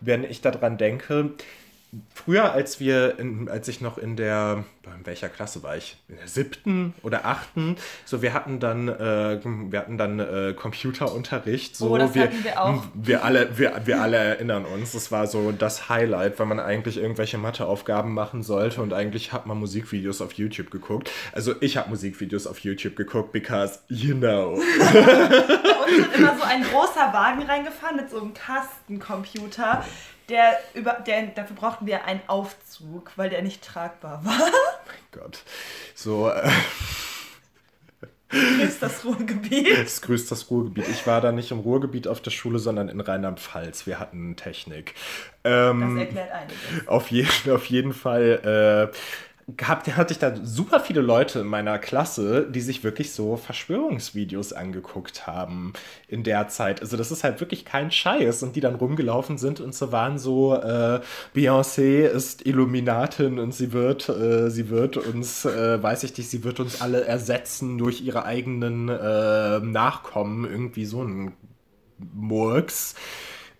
Wenn 0.00 0.24
ich 0.24 0.40
daran 0.40 0.78
denke, 0.78 1.30
früher, 2.14 2.52
als 2.52 2.78
wir, 2.78 3.18
in, 3.18 3.48
als 3.48 3.66
ich 3.68 3.80
noch 3.80 3.98
in 3.98 4.16
der, 4.16 4.64
in 4.84 5.06
welcher 5.06 5.28
Klasse 5.28 5.62
war 5.62 5.76
ich? 5.76 5.96
In 6.08 6.16
der 6.16 6.28
siebten 6.28 6.94
oder 7.02 7.26
achten, 7.26 7.76
so 8.04 8.22
wir 8.22 8.32
hatten 8.32 8.60
dann, 8.60 8.88
äh, 8.88 9.40
wir 9.44 9.78
hatten 9.78 9.98
dann 9.98 10.20
äh, 10.20 10.54
Computerunterricht. 10.56 11.76
So, 11.76 11.90
oh, 11.90 11.98
das 11.98 12.14
wir, 12.14 12.22
hatten 12.22 12.44
wir 12.44 12.62
auch. 12.62 12.84
Wir 12.94 13.24
alle, 13.24 13.58
wir, 13.58 13.82
wir 13.84 14.00
alle 14.00 14.16
erinnern 14.16 14.64
uns. 14.64 14.92
Das 14.92 15.10
war 15.10 15.26
so 15.26 15.52
das 15.52 15.88
Highlight, 15.88 16.38
wenn 16.38 16.48
man 16.48 16.60
eigentlich 16.60 16.96
irgendwelche 16.96 17.38
Matheaufgaben 17.38 18.14
machen 18.14 18.42
sollte 18.42 18.82
und 18.82 18.92
eigentlich 18.92 19.32
hat 19.32 19.46
man 19.46 19.58
Musikvideos 19.58 20.20
auf 20.20 20.34
YouTube 20.34 20.70
geguckt. 20.70 21.10
Also 21.32 21.54
ich 21.60 21.76
habe 21.76 21.90
Musikvideos 21.90 22.46
auf 22.46 22.60
YouTube 22.60 22.94
geguckt, 22.94 23.32
because 23.32 23.80
you 23.88 24.14
know. 24.14 24.60
Bei 24.78 25.86
uns 25.86 25.96
wird 25.96 26.16
immer 26.16 26.36
so 26.36 26.44
ein 26.44 26.62
großer 26.62 27.12
Wagen 27.12 27.42
reingefahren 27.42 27.96
mit 27.96 28.10
so 28.10 28.20
einem 28.20 28.32
Kastencomputer 28.34 29.84
der 30.30 30.58
über, 30.74 30.92
der, 31.06 31.26
dafür 31.26 31.56
brauchten 31.56 31.86
wir 31.86 32.04
einen 32.04 32.22
Aufzug, 32.26 33.12
weil 33.16 33.30
der 33.30 33.42
nicht 33.42 33.62
tragbar 33.62 34.24
war. 34.24 34.38
Mein 34.38 35.22
Gott. 35.22 35.42
So. 35.94 36.30
Äh, 36.30 36.48
grüßt 38.30 38.82
das 38.82 39.04
Ruhrgebiet. 39.04 39.68
Es 39.68 40.00
grüßt 40.00 40.30
das 40.30 40.50
Ruhrgebiet. 40.50 40.88
Ich 40.88 41.06
war 41.06 41.20
da 41.20 41.32
nicht 41.32 41.50
im 41.50 41.58
Ruhrgebiet 41.58 42.06
auf 42.06 42.20
der 42.20 42.30
Schule, 42.30 42.58
sondern 42.58 42.88
in 42.88 43.00
Rheinland-Pfalz. 43.00 43.86
Wir 43.86 43.98
hatten 43.98 44.36
Technik. 44.36 44.94
Ähm, 45.44 45.96
das 45.96 46.06
erklärt 46.06 46.30
einiges. 46.30 46.88
Auf, 46.88 47.10
je, 47.10 47.26
auf 47.50 47.66
jeden 47.66 47.92
Fall. 47.92 48.90
Äh, 48.92 48.96
gehabt, 49.56 49.94
hatte 49.96 50.12
ich 50.12 50.18
da 50.18 50.34
super 50.42 50.80
viele 50.80 51.00
Leute 51.00 51.40
in 51.40 51.46
meiner 51.46 51.78
Klasse, 51.78 52.46
die 52.50 52.60
sich 52.60 52.84
wirklich 52.84 53.12
so 53.12 53.36
Verschwörungsvideos 53.36 54.52
angeguckt 54.52 55.26
haben 55.26 55.72
in 56.08 56.22
der 56.22 56.48
Zeit. 56.48 56.80
Also 56.80 56.96
das 56.96 57.10
ist 57.10 57.24
halt 57.24 57.40
wirklich 57.40 57.64
kein 57.64 57.90
Scheiß 57.90 58.42
und 58.42 58.56
die 58.56 58.60
dann 58.60 58.74
rumgelaufen 58.74 59.38
sind 59.38 59.60
und 59.60 59.74
so 59.74 59.92
waren 59.92 60.18
so 60.18 60.54
äh, 60.54 61.00
Beyoncé 61.34 62.06
ist 62.06 62.46
Illuminatin 62.46 63.38
und 63.38 63.54
sie 63.54 63.72
wird 63.72 64.08
äh, 64.08 64.50
sie 64.50 64.70
wird 64.70 64.96
uns 64.96 65.44
äh, 65.44 65.82
weiß 65.82 66.04
ich 66.04 66.16
nicht, 66.16 66.30
sie 66.30 66.44
wird 66.44 66.60
uns 66.60 66.80
alle 66.80 67.04
ersetzen 67.04 67.78
durch 67.78 68.02
ihre 68.02 68.24
eigenen 68.24 68.88
äh, 68.88 69.60
Nachkommen 69.60 70.44
irgendwie 70.44 70.84
so 70.84 71.02
ein 71.02 71.32
Murks. 72.14 72.94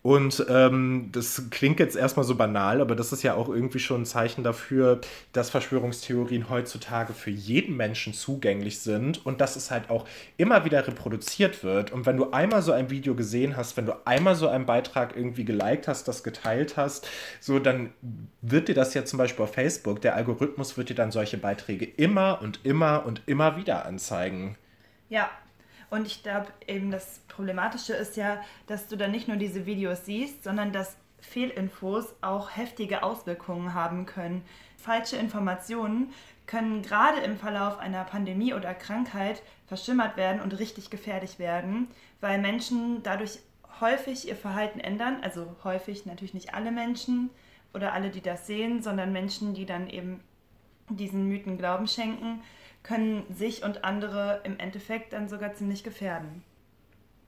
Und 0.03 0.47
ähm, 0.49 1.11
das 1.13 1.51
klingt 1.51 1.79
jetzt 1.79 1.95
erstmal 1.95 2.25
so 2.25 2.35
banal, 2.35 2.81
aber 2.81 2.97
das 2.97 3.13
ist 3.13 3.23
ja 3.23 3.35
auch 3.35 3.51
irgendwie 3.51 3.79
schon 3.79 4.03
ein 4.03 4.07
Zeichen 4.07 4.43
dafür, 4.43 5.03
dass 5.35 5.51
Verschwörungstheorien 5.51 6.49
heutzutage 6.49 7.13
für 7.13 7.31
jeden 7.31 7.77
Menschen 7.77 8.15
zugänglich 8.15 8.81
sind 8.81 9.25
und 9.27 9.43
dass 9.43 9.57
es 9.57 9.71
halt 9.71 9.91
auch 9.91 10.07
immer 10.39 10.65
wieder 10.65 10.87
reproduziert 10.87 11.63
wird. 11.63 11.93
Und 11.93 12.07
wenn 12.07 12.17
du 12.17 12.31
einmal 12.31 12.63
so 12.63 12.73
ein 12.73 12.89
Video 12.89 13.15
gesehen 13.15 13.59
hast, 13.59 13.77
wenn 13.77 13.85
du 13.85 14.07
einmal 14.07 14.37
so 14.37 14.49
einen 14.49 14.65
Beitrag 14.65 15.15
irgendwie 15.15 15.45
geliked 15.45 15.87
hast, 15.87 16.09
das 16.09 16.23
geteilt 16.23 16.79
hast, 16.79 17.07
so 17.39 17.59
dann 17.59 17.93
wird 18.41 18.69
dir 18.69 18.75
das 18.75 18.95
ja 18.95 19.05
zum 19.05 19.19
Beispiel 19.19 19.45
auf 19.45 19.53
Facebook, 19.53 20.01
der 20.01 20.17
Algorithmus 20.17 20.79
wird 20.79 20.89
dir 20.89 20.95
dann 20.95 21.11
solche 21.11 21.37
Beiträge 21.37 21.85
immer 21.85 22.41
und 22.41 22.61
immer 22.65 23.05
und 23.05 23.21
immer 23.27 23.59
wieder 23.59 23.85
anzeigen. 23.85 24.57
Ja, 25.11 25.29
und 25.91 26.07
ich 26.07 26.23
glaube 26.23 26.47
eben, 26.69 26.91
das 26.91 27.21
Problematische 27.41 27.95
ist 27.95 28.19
ja, 28.19 28.43
dass 28.67 28.87
du 28.87 28.99
dann 28.99 29.13
nicht 29.13 29.27
nur 29.27 29.39
diese 29.39 29.65
Videos 29.65 30.05
siehst, 30.05 30.45
sondern 30.45 30.73
dass 30.73 30.99
Fehlinfos 31.21 32.15
auch 32.21 32.55
heftige 32.55 33.03
Auswirkungen 33.03 33.73
haben 33.73 34.05
können. 34.05 34.45
Falsche 34.77 35.17
Informationen 35.17 36.13
können 36.47 36.83
gerade 36.83 37.21
im 37.21 37.39
Verlauf 37.39 37.79
einer 37.79 38.05
Pandemie 38.05 38.53
oder 38.53 38.75
Krankheit 38.75 39.41
verschimmert 39.67 40.19
werden 40.19 40.43
und 40.43 40.59
richtig 40.59 40.91
gefährlich 40.91 41.39
werden, 41.39 41.89
weil 42.21 42.39
Menschen 42.39 43.03
dadurch 43.05 43.39
häufig 43.81 44.29
ihr 44.29 44.37
Verhalten 44.37 44.79
ändern. 44.79 45.21
Also 45.23 45.57
häufig 45.65 46.05
natürlich 46.05 46.35
nicht 46.35 46.53
alle 46.53 46.71
Menschen 46.71 47.31
oder 47.73 47.95
alle, 47.95 48.11
die 48.11 48.21
das 48.21 48.47
sehen, 48.47 48.83
sondern 48.83 49.15
Menschen, 49.15 49.55
die 49.55 49.65
dann 49.65 49.89
eben 49.89 50.21
diesen 50.91 51.27
Mythen 51.27 51.57
Glauben 51.57 51.89
schenken 51.89 52.43
können 52.83 53.25
sich 53.35 53.65
und 53.65 53.83
andere 53.83 54.43
im 54.45 54.59
Endeffekt 54.59 55.15
dann 55.15 55.31
sogar 55.31 55.55
ziemlich 55.55 55.85
gefährden. 55.85 56.43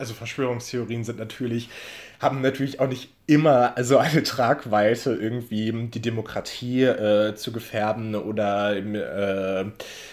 Also 0.02 0.14
Verschwörungstheorien 0.14 1.04
sind 1.04 1.20
natürlich, 1.20 1.68
haben 2.18 2.40
natürlich 2.40 2.80
auch 2.80 2.88
nicht 2.88 3.10
immer 3.28 3.76
also 3.76 3.98
eine 3.98 4.24
Tragweite, 4.24 5.14
irgendwie 5.14 5.70
die 5.90 6.02
Demokratie 6.02 6.82
äh, 6.82 7.36
zu 7.36 7.52
gefährden 7.52 8.16
oder 8.16 8.76
äh, 8.76 9.64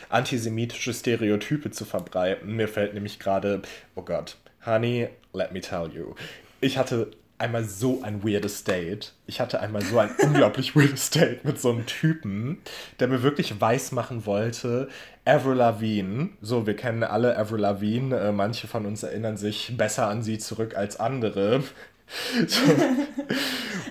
antisemitische 0.09 0.93
Stereotype 0.93 1.71
zu 1.71 1.85
verbreiten. 1.85 2.55
Mir 2.55 2.67
fällt 2.67 2.93
nämlich 2.93 3.17
gerade, 3.17 3.63
oh 3.95 4.03
Gott, 4.03 4.37
Honey, 4.63 5.09
let 5.33 5.53
me 5.53 5.59
tell 5.59 5.89
you. 5.91 6.13
Ich 6.61 6.77
hatte 6.77 7.09
einmal 7.39 7.63
so 7.63 8.03
ein 8.03 8.23
weirdes 8.23 8.65
Date. 8.65 9.13
Ich 9.25 9.39
hatte 9.41 9.59
einmal 9.59 9.81
so 9.81 9.97
ein 9.97 10.11
unglaublich 10.21 10.75
weirdes 10.75 11.09
Date 11.09 11.45
mit 11.45 11.59
so 11.59 11.71
einem 11.71 11.87
Typen, 11.87 12.59
der 12.99 13.07
mir 13.07 13.23
wirklich 13.23 13.59
weismachen 13.59 14.27
wollte, 14.27 14.89
Avril 15.29 15.57
Lavigne, 15.57 16.29
so 16.41 16.65
wir 16.65 16.75
kennen 16.75 17.03
alle 17.03 17.37
Avril 17.37 17.61
Lavigne, 17.61 18.17
äh, 18.17 18.31
manche 18.31 18.67
von 18.67 18.85
uns 18.85 19.03
erinnern 19.03 19.37
sich 19.37 19.77
besser 19.77 20.07
an 20.07 20.23
sie 20.23 20.39
zurück 20.39 20.75
als 20.75 20.99
andere. 20.99 21.63
So. 22.47 22.63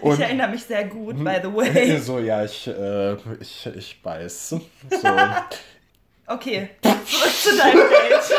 Und, 0.03 0.15
ich 0.19 0.21
erinnere 0.21 0.49
mich 0.49 0.65
sehr 0.65 0.87
gut, 0.87 1.23
by 1.23 1.37
the 1.41 1.55
way. 1.55 1.97
So, 2.03 2.19
ja, 2.19 2.45
ich, 2.45 2.67
äh, 2.67 3.13
ich, 3.39 3.65
ich 3.77 3.97
weiß. 4.03 4.49
So. 4.49 4.61
Okay, 6.27 6.71
zurück 6.83 7.33
zu 7.33 7.57
deinem 7.57 7.89
Date. 7.89 8.33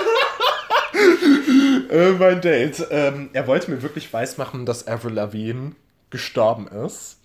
äh, 1.91 2.11
mein 2.11 2.41
Date. 2.41 2.85
Ähm, 2.91 3.29
er 3.31 3.47
wollte 3.47 3.71
mir 3.71 3.81
wirklich 3.81 4.11
weismachen, 4.11 4.65
dass 4.65 4.85
Avril 4.85 5.13
Lavigne 5.13 5.75
gestorben 6.09 6.67
ist. 6.67 7.21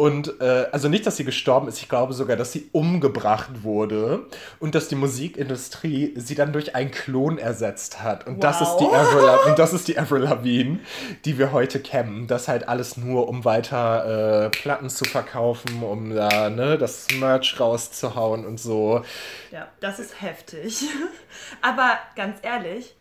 Und 0.00 0.40
äh, 0.40 0.66
also 0.72 0.88
nicht, 0.88 1.04
dass 1.04 1.18
sie 1.18 1.24
gestorben 1.24 1.68
ist, 1.68 1.82
ich 1.82 1.86
glaube 1.90 2.14
sogar, 2.14 2.34
dass 2.34 2.52
sie 2.52 2.70
umgebracht 2.72 3.64
wurde 3.64 4.20
und 4.58 4.74
dass 4.74 4.88
die 4.88 4.94
Musikindustrie 4.94 6.14
sie 6.16 6.34
dann 6.34 6.54
durch 6.54 6.74
einen 6.74 6.90
Klon 6.90 7.36
ersetzt 7.36 8.02
hat. 8.02 8.26
Und, 8.26 8.36
wow. 8.36 8.40
das, 8.40 8.62
ist 8.62 8.76
die 8.78 8.86
Avril, 8.86 9.50
und 9.50 9.58
das 9.58 9.72
ist 9.74 9.88
die 9.88 9.98
Avril 9.98 10.22
Lavigne, 10.22 10.78
die 11.26 11.36
wir 11.36 11.52
heute 11.52 11.80
kennen. 11.80 12.26
Das 12.28 12.48
halt 12.48 12.66
alles 12.66 12.96
nur, 12.96 13.28
um 13.28 13.44
weiter 13.44 14.46
äh, 14.46 14.48
Platten 14.48 14.88
zu 14.88 15.04
verkaufen, 15.04 15.82
um 15.82 16.14
da 16.14 16.48
ne, 16.48 16.78
das 16.78 17.08
Merch 17.18 17.60
rauszuhauen 17.60 18.46
und 18.46 18.58
so. 18.58 19.02
Ja, 19.50 19.68
das 19.80 19.98
ist 19.98 20.22
heftig. 20.22 20.82
Aber 21.60 21.98
ganz 22.16 22.38
ehrlich, 22.40 22.94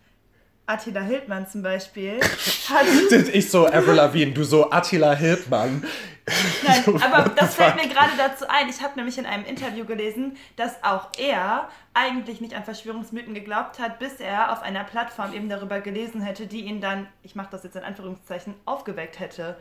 Attila 0.69 1.01
Hildmann 1.01 1.47
zum 1.47 1.63
Beispiel 1.63 2.19
hat. 2.69 2.85
ich 3.33 3.49
so, 3.49 3.67
Avril 3.67 3.95
Lavigne, 3.95 4.33
du 4.33 4.43
so 4.43 4.69
Attila 4.69 5.13
Hildmann. 5.13 5.83
Nein, 6.67 7.01
aber 7.01 7.29
das 7.29 7.55
fällt 7.55 7.75
mir 7.75 7.87
gerade 7.87 8.11
dazu 8.17 8.45
ein. 8.47 8.69
Ich 8.69 8.81
habe 8.81 8.95
nämlich 8.95 9.17
in 9.17 9.25
einem 9.25 9.45
Interview 9.45 9.85
gelesen, 9.85 10.37
dass 10.55 10.83
auch 10.83 11.09
er 11.17 11.69
eigentlich 11.93 12.41
nicht 12.41 12.53
an 12.53 12.63
Verschwörungsmythen 12.63 13.33
geglaubt 13.33 13.79
hat, 13.79 13.99
bis 13.99 14.15
er 14.15 14.51
auf 14.53 14.61
einer 14.61 14.83
Plattform 14.83 15.33
eben 15.33 15.49
darüber 15.49 15.81
gelesen 15.81 16.21
hätte, 16.21 16.47
die 16.47 16.61
ihn 16.61 16.81
dann, 16.81 17.07
ich 17.23 17.35
mache 17.35 17.49
das 17.51 17.63
jetzt 17.63 17.75
in 17.75 17.83
Anführungszeichen, 17.83 18.55
aufgeweckt 18.65 19.19
hätte. 19.19 19.57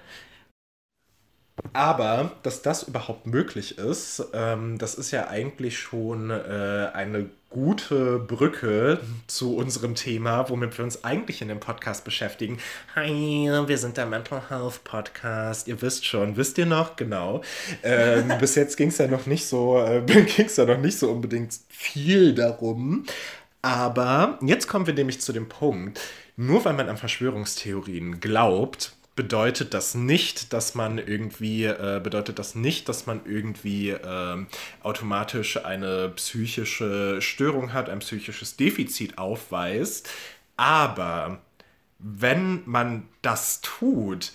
Aber 1.72 2.32
dass 2.42 2.62
das 2.62 2.84
überhaupt 2.84 3.26
möglich 3.26 3.78
ist, 3.78 4.28
ähm, 4.32 4.78
das 4.78 4.94
ist 4.94 5.10
ja 5.10 5.28
eigentlich 5.28 5.78
schon 5.78 6.30
äh, 6.30 6.90
eine 6.94 7.30
gute 7.50 8.18
Brücke 8.18 9.00
zu 9.26 9.56
unserem 9.56 9.94
Thema, 9.94 10.50
womit 10.50 10.76
wir 10.76 10.84
uns 10.84 11.02
eigentlich 11.04 11.40
in 11.40 11.48
dem 11.48 11.60
Podcast 11.60 12.04
beschäftigen. 12.04 12.58
Hi, 12.94 13.50
wir 13.66 13.78
sind 13.78 13.96
der 13.96 14.04
Mental 14.04 14.42
Health 14.50 14.84
Podcast. 14.84 15.66
Ihr 15.66 15.80
wisst 15.80 16.04
schon, 16.04 16.36
wisst 16.36 16.58
ihr 16.58 16.66
noch? 16.66 16.96
Genau. 16.96 17.40
Ähm, 17.82 18.32
bis 18.40 18.54
jetzt 18.54 18.76
ging 18.76 18.88
es 18.88 18.98
ja 18.98 19.06
noch 19.06 19.24
nicht 19.24 19.46
so, 19.46 19.80
äh, 19.80 20.02
ging 20.06 20.46
es 20.46 20.56
ja 20.56 20.66
noch 20.66 20.78
nicht 20.78 20.98
so 20.98 21.10
unbedingt 21.10 21.58
viel 21.68 22.34
darum. 22.34 23.04
Aber 23.62 24.38
jetzt 24.42 24.68
kommen 24.68 24.86
wir 24.86 24.94
nämlich 24.94 25.20
zu 25.20 25.32
dem 25.32 25.48
Punkt, 25.48 26.00
nur 26.36 26.64
weil 26.66 26.74
man 26.74 26.88
an 26.88 26.98
Verschwörungstheorien 26.98 28.20
glaubt, 28.20 28.92
bedeutet 29.18 29.74
das 29.74 29.96
nicht, 29.96 30.52
dass 30.52 30.76
man 30.76 30.96
irgendwie, 30.96 31.64
äh, 31.64 32.00
bedeutet 32.00 32.38
das 32.38 32.54
nicht, 32.54 32.88
dass 32.88 33.06
man 33.06 33.22
irgendwie 33.24 33.90
äh, 33.90 34.46
automatisch 34.80 35.56
eine 35.64 36.10
psychische 36.10 37.20
Störung 37.20 37.72
hat, 37.72 37.90
ein 37.90 37.98
psychisches 37.98 38.56
Defizit 38.56 39.18
aufweist. 39.18 40.08
Aber 40.56 41.40
wenn 41.98 42.62
man 42.64 43.08
das 43.20 43.60
tut, 43.60 44.30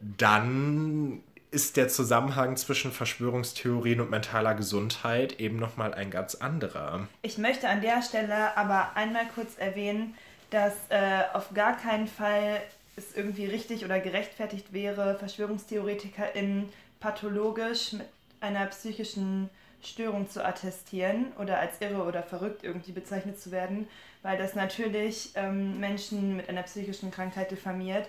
dann 0.00 1.22
ist 1.52 1.76
der 1.76 1.86
Zusammenhang 1.86 2.56
zwischen 2.56 2.90
Verschwörungstheorien 2.90 4.00
und 4.00 4.10
mentaler 4.10 4.56
Gesundheit 4.56 5.38
eben 5.38 5.60
nochmal 5.60 5.94
ein 5.94 6.10
ganz 6.10 6.34
anderer. 6.34 7.06
Ich 7.22 7.38
möchte 7.38 7.68
an 7.68 7.82
der 7.82 8.02
Stelle 8.02 8.56
aber 8.56 8.96
einmal 8.96 9.26
kurz 9.32 9.56
erwähnen, 9.58 10.16
dass 10.50 10.74
äh, 10.88 11.22
auf 11.34 11.54
gar 11.54 11.76
keinen 11.76 12.08
Fall 12.08 12.60
es 12.98 13.16
irgendwie 13.16 13.46
richtig 13.46 13.84
oder 13.84 14.00
gerechtfertigt 14.00 14.72
wäre, 14.72 15.16
VerschwörungstheoretikerInnen 15.18 16.68
pathologisch 17.00 17.94
mit 17.94 18.06
einer 18.40 18.66
psychischen 18.66 19.48
Störung 19.82 20.28
zu 20.28 20.44
attestieren 20.44 21.32
oder 21.38 21.58
als 21.58 21.80
irre 21.80 22.02
oder 22.02 22.22
verrückt 22.22 22.64
irgendwie 22.64 22.92
bezeichnet 22.92 23.40
zu 23.40 23.52
werden, 23.52 23.88
weil 24.22 24.36
das 24.36 24.54
natürlich 24.54 25.30
ähm, 25.36 25.78
Menschen 25.78 26.36
mit 26.36 26.48
einer 26.48 26.64
psychischen 26.64 27.10
Krankheit 27.10 27.50
diffamiert, 27.50 28.08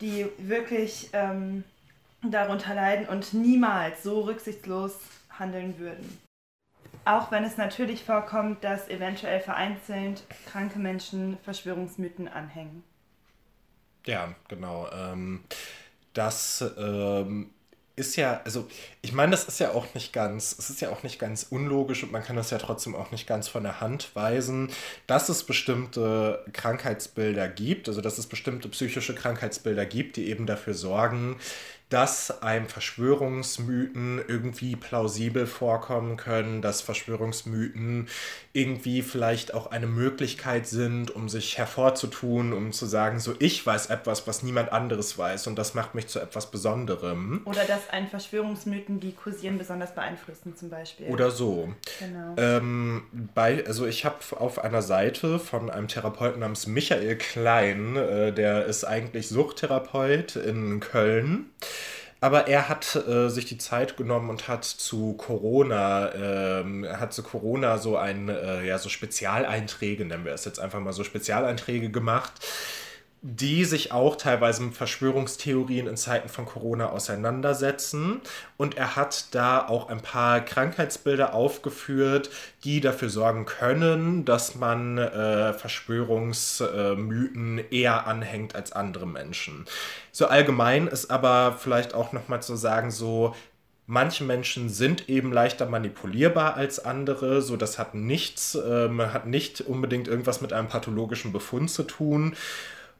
die 0.00 0.26
wirklich 0.38 1.10
ähm, 1.12 1.64
darunter 2.22 2.74
leiden 2.74 3.06
und 3.06 3.32
niemals 3.34 4.02
so 4.02 4.22
rücksichtslos 4.22 4.98
handeln 5.30 5.78
würden. 5.78 6.18
Auch 7.04 7.30
wenn 7.30 7.44
es 7.44 7.56
natürlich 7.56 8.02
vorkommt, 8.02 8.64
dass 8.64 8.88
eventuell 8.88 9.40
vereinzelt 9.40 10.24
kranke 10.46 10.78
Menschen 10.78 11.38
Verschwörungsmythen 11.44 12.28
anhängen. 12.28 12.82
Ja, 14.06 14.34
genau. 14.48 14.88
Ähm, 14.92 15.44
das 16.12 16.64
ähm, 16.78 17.50
ist 17.96 18.16
ja, 18.16 18.40
also 18.44 18.68
ich 19.02 19.12
meine, 19.12 19.30
das 19.32 19.44
ist 19.46 19.60
ja 19.60 19.72
auch 19.72 19.94
nicht 19.94 20.12
ganz, 20.12 20.56
es 20.58 20.68
ist 20.70 20.80
ja 20.80 20.90
auch 20.90 21.02
nicht 21.04 21.18
ganz 21.18 21.44
unlogisch 21.50 22.02
und 22.02 22.12
man 22.12 22.22
kann 22.24 22.36
das 22.36 22.50
ja 22.50 22.58
trotzdem 22.58 22.94
auch 22.96 23.12
nicht 23.12 23.26
ganz 23.26 23.48
von 23.48 23.62
der 23.62 23.80
Hand 23.80 24.10
weisen, 24.14 24.70
dass 25.06 25.28
es 25.28 25.44
bestimmte 25.44 26.44
Krankheitsbilder 26.52 27.48
gibt, 27.48 27.88
also 27.88 28.00
dass 28.00 28.18
es 28.18 28.26
bestimmte 28.26 28.68
psychische 28.68 29.14
Krankheitsbilder 29.14 29.86
gibt, 29.86 30.16
die 30.16 30.28
eben 30.28 30.46
dafür 30.46 30.74
sorgen, 30.74 31.36
dass 31.88 32.42
einem 32.42 32.68
Verschwörungsmythen 32.68 34.22
irgendwie 34.26 34.74
plausibel 34.76 35.46
vorkommen 35.46 36.16
können, 36.16 36.62
dass 36.62 36.80
Verschwörungsmythen 36.80 38.08
irgendwie 38.54 39.02
vielleicht 39.02 39.52
auch 39.52 39.72
eine 39.72 39.88
Möglichkeit 39.88 40.68
sind, 40.68 41.10
um 41.10 41.28
sich 41.28 41.58
hervorzutun, 41.58 42.52
um 42.52 42.70
zu 42.70 42.86
sagen, 42.86 43.18
so 43.18 43.34
ich 43.40 43.66
weiß 43.66 43.86
etwas, 43.86 44.28
was 44.28 44.44
niemand 44.44 44.72
anderes 44.72 45.18
weiß 45.18 45.48
und 45.48 45.58
das 45.58 45.74
macht 45.74 45.96
mich 45.96 46.06
zu 46.06 46.20
etwas 46.20 46.52
Besonderem. 46.52 47.42
Oder 47.46 47.64
dass 47.64 47.90
ein 47.90 48.06
Verschwörungsmythen, 48.06 49.00
die 49.00 49.10
kursieren, 49.10 49.58
besonders 49.58 49.92
beeinflussen 49.96 50.56
zum 50.56 50.70
Beispiel. 50.70 51.08
Oder 51.08 51.32
so. 51.32 51.74
Genau. 51.98 52.34
Ähm, 52.36 53.02
bei, 53.34 53.66
also 53.66 53.86
ich 53.86 54.04
habe 54.04 54.18
auf 54.38 54.60
einer 54.60 54.82
Seite 54.82 55.40
von 55.40 55.68
einem 55.68 55.88
Therapeuten 55.88 56.38
namens 56.38 56.68
Michael 56.68 57.16
Klein, 57.16 57.96
äh, 57.96 58.32
der 58.32 58.66
ist 58.66 58.84
eigentlich 58.84 59.28
Suchttherapeut 59.28 60.36
in 60.36 60.78
Köln. 60.78 61.46
Aber 62.24 62.46
er 62.46 62.70
hat 62.70 62.96
äh, 63.06 63.28
sich 63.28 63.44
die 63.44 63.58
Zeit 63.58 63.98
genommen 63.98 64.30
und 64.30 64.48
hat 64.48 64.64
zu 64.64 65.12
Corona, 65.12 66.10
ähm, 66.14 66.86
hat 66.90 67.12
zu 67.12 67.22
Corona 67.22 67.76
so 67.76 67.98
ein, 67.98 68.30
äh, 68.30 68.64
ja, 68.64 68.78
so 68.78 68.88
Spezialeinträge, 68.88 70.06
nennen 70.06 70.24
wir 70.24 70.32
es 70.32 70.46
jetzt 70.46 70.58
einfach 70.58 70.80
mal 70.80 70.94
so 70.94 71.04
Spezialeinträge 71.04 71.90
gemacht, 71.90 72.32
die 73.26 73.64
sich 73.64 73.90
auch 73.90 74.16
teilweise 74.16 74.62
mit 74.62 74.74
Verschwörungstheorien 74.74 75.86
in 75.86 75.96
Zeiten 75.96 76.28
von 76.28 76.44
Corona 76.44 76.90
auseinandersetzen. 76.90 78.20
Und 78.58 78.76
er 78.76 78.96
hat 78.96 79.34
da 79.34 79.66
auch 79.66 79.88
ein 79.88 80.02
paar 80.02 80.42
Krankheitsbilder 80.42 81.32
aufgeführt, 81.32 82.28
die 82.64 82.82
dafür 82.82 83.08
sorgen 83.08 83.46
können, 83.46 84.26
dass 84.26 84.56
man 84.56 84.98
äh, 84.98 85.54
Verschwörungsmythen 85.54 87.64
eher 87.70 88.06
anhängt 88.06 88.54
als 88.54 88.72
andere 88.72 89.06
Menschen. 89.06 89.64
So 90.12 90.26
allgemein 90.26 90.86
ist 90.86 91.10
aber 91.10 91.56
vielleicht 91.58 91.94
auch 91.94 92.12
nochmal 92.12 92.42
zu 92.42 92.56
sagen, 92.56 92.90
so 92.90 93.34
Manche 93.86 94.24
Menschen 94.24 94.70
sind 94.70 95.10
eben 95.10 95.30
leichter 95.30 95.66
manipulierbar 95.66 96.54
als 96.54 96.82
andere, 96.82 97.42
so 97.42 97.58
das 97.58 97.78
hat 97.78 97.94
nichts, 97.94 98.54
äh, 98.54 98.88
hat 98.88 99.26
nicht 99.26 99.60
unbedingt 99.60 100.08
irgendwas 100.08 100.40
mit 100.40 100.54
einem 100.54 100.68
pathologischen 100.68 101.32
Befund 101.32 101.70
zu 101.70 101.82
tun. 101.82 102.34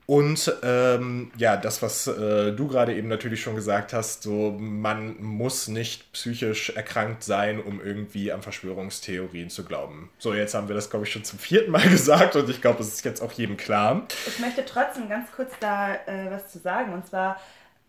Und 0.06 0.54
ähm, 0.62 1.30
ja, 1.36 1.56
das, 1.56 1.80
was 1.80 2.06
äh, 2.06 2.52
du 2.52 2.68
gerade 2.68 2.94
eben 2.94 3.08
natürlich 3.08 3.40
schon 3.40 3.54
gesagt 3.54 3.92
hast, 3.94 4.22
so 4.22 4.54
man 4.58 5.22
muss 5.22 5.68
nicht 5.68 6.12
psychisch 6.12 6.70
erkrankt 6.70 7.22
sein, 7.22 7.60
um 7.60 7.82
irgendwie 7.82 8.30
an 8.30 8.42
Verschwörungstheorien 8.42 9.48
zu 9.48 9.64
glauben. 9.64 10.10
So, 10.18 10.34
jetzt 10.34 10.54
haben 10.54 10.68
wir 10.68 10.74
das, 10.74 10.90
glaube 10.90 11.06
ich, 11.06 11.12
schon 11.12 11.24
zum 11.24 11.38
vierten 11.38 11.70
Mal 11.70 11.82
gesagt 11.88 12.36
und 12.36 12.50
ich 12.50 12.60
glaube, 12.60 12.82
es 12.82 12.88
ist 12.88 13.04
jetzt 13.04 13.22
auch 13.22 13.32
jedem 13.32 13.56
klar. 13.56 14.06
Ich 14.26 14.38
möchte 14.38 14.64
trotzdem 14.64 15.08
ganz 15.08 15.32
kurz 15.32 15.52
da 15.60 15.94
äh, 15.94 16.30
was 16.30 16.52
zu 16.52 16.58
sagen. 16.58 16.92
Und 16.92 17.06
zwar 17.06 17.40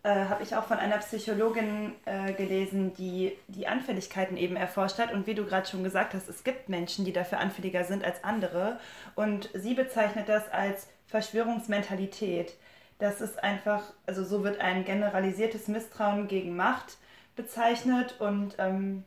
äh, 0.02 0.26
habe 0.26 0.42
ich 0.42 0.54
auch 0.56 0.64
von 0.64 0.78
einer 0.78 0.98
Psychologin 0.98 1.92
äh, 2.06 2.32
gelesen, 2.32 2.94
die 2.94 3.32
die 3.48 3.66
Anfälligkeiten 3.66 4.36
eben 4.36 4.56
erforscht 4.56 4.98
hat. 4.98 5.12
Und 5.12 5.26
wie 5.26 5.34
du 5.34 5.44
gerade 5.44 5.68
schon 5.68 5.82
gesagt 5.82 6.14
hast, 6.14 6.28
es 6.28 6.44
gibt 6.44 6.70
Menschen, 6.70 7.04
die 7.04 7.12
dafür 7.12 7.40
anfälliger 7.40 7.84
sind 7.84 8.04
als 8.04 8.24
andere. 8.24 8.78
Und 9.16 9.50
sie 9.52 9.74
bezeichnet 9.74 10.28
das 10.28 10.48
als 10.50 10.86
Verschwörungsmentalität. 11.06 12.54
Das 12.98 13.20
ist 13.20 13.42
einfach, 13.42 13.82
also 14.06 14.24
so 14.24 14.42
wird 14.42 14.60
ein 14.60 14.84
generalisiertes 14.84 15.68
Misstrauen 15.68 16.28
gegen 16.28 16.56
Macht 16.56 16.96
bezeichnet 17.36 18.16
und 18.20 18.54
ähm, 18.58 19.04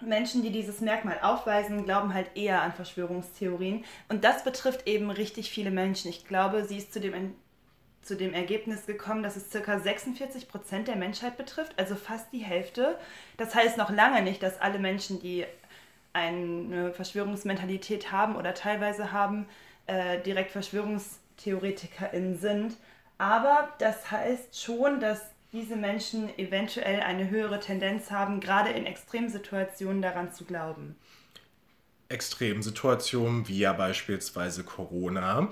Menschen, 0.00 0.42
die 0.42 0.50
dieses 0.50 0.80
Merkmal 0.80 1.18
aufweisen, 1.22 1.84
glauben 1.84 2.14
halt 2.14 2.36
eher 2.36 2.62
an 2.62 2.72
Verschwörungstheorien. 2.72 3.84
Und 4.08 4.24
das 4.24 4.44
betrifft 4.44 4.86
eben 4.86 5.10
richtig 5.10 5.50
viele 5.50 5.70
Menschen. 5.70 6.08
Ich 6.08 6.24
glaube, 6.24 6.64
sie 6.64 6.78
ist 6.78 6.92
zu 6.92 7.00
dem, 7.00 7.34
zu 8.02 8.16
dem 8.16 8.32
Ergebnis 8.32 8.86
gekommen, 8.86 9.22
dass 9.22 9.36
es 9.36 9.50
ca. 9.50 9.78
46 9.78 10.48
Prozent 10.48 10.88
der 10.88 10.96
Menschheit 10.96 11.36
betrifft, 11.36 11.78
also 11.78 11.96
fast 11.96 12.32
die 12.32 12.38
Hälfte. 12.38 12.96
Das 13.36 13.54
heißt 13.54 13.76
noch 13.76 13.90
lange 13.90 14.22
nicht, 14.22 14.42
dass 14.42 14.60
alle 14.60 14.78
Menschen, 14.78 15.20
die 15.20 15.44
eine 16.12 16.92
Verschwörungsmentalität 16.92 18.10
haben 18.12 18.36
oder 18.36 18.54
teilweise 18.54 19.12
haben, 19.12 19.46
äh, 19.86 20.20
direkt 20.20 20.52
Verschwörungstheorien 20.52 21.27
TheoretikerInnen 21.38 22.38
sind. 22.38 22.76
Aber 23.16 23.68
das 23.78 24.10
heißt 24.10 24.62
schon, 24.62 25.00
dass 25.00 25.20
diese 25.52 25.76
Menschen 25.76 26.36
eventuell 26.38 27.00
eine 27.00 27.30
höhere 27.30 27.58
Tendenz 27.58 28.10
haben, 28.10 28.40
gerade 28.40 28.70
in 28.70 28.86
Extremsituationen 28.86 30.02
daran 30.02 30.32
zu 30.32 30.44
glauben. 30.44 30.96
Extremsituationen 32.10 33.48
wie 33.48 33.58
ja 33.58 33.72
beispielsweise 33.72 34.64
Corona 34.64 35.48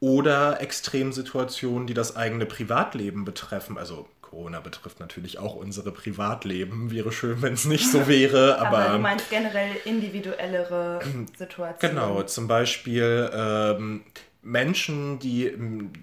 oder 0.00 0.60
Extremsituationen, 0.60 1.86
die 1.86 1.94
das 1.94 2.16
eigene 2.16 2.46
Privatleben 2.46 3.24
betreffen. 3.24 3.78
Also 3.78 4.08
Corona 4.20 4.60
betrifft 4.60 4.98
natürlich 4.98 5.38
auch 5.38 5.54
unsere 5.54 5.92
Privatleben. 5.92 6.90
Wäre 6.90 7.12
schön, 7.12 7.42
wenn 7.42 7.52
es 7.52 7.66
nicht 7.66 7.90
so 7.90 8.06
wäre. 8.08 8.58
Aber, 8.58 8.78
aber, 8.78 8.92
du 8.94 8.98
meinst 8.98 9.30
generell 9.30 9.76
individuellere 9.84 11.00
Situationen. 11.36 11.96
Genau, 11.96 12.22
zum 12.22 12.48
Beispiel 12.48 13.30
ähm, 13.32 14.04
Menschen, 14.42 15.20
die 15.20 15.52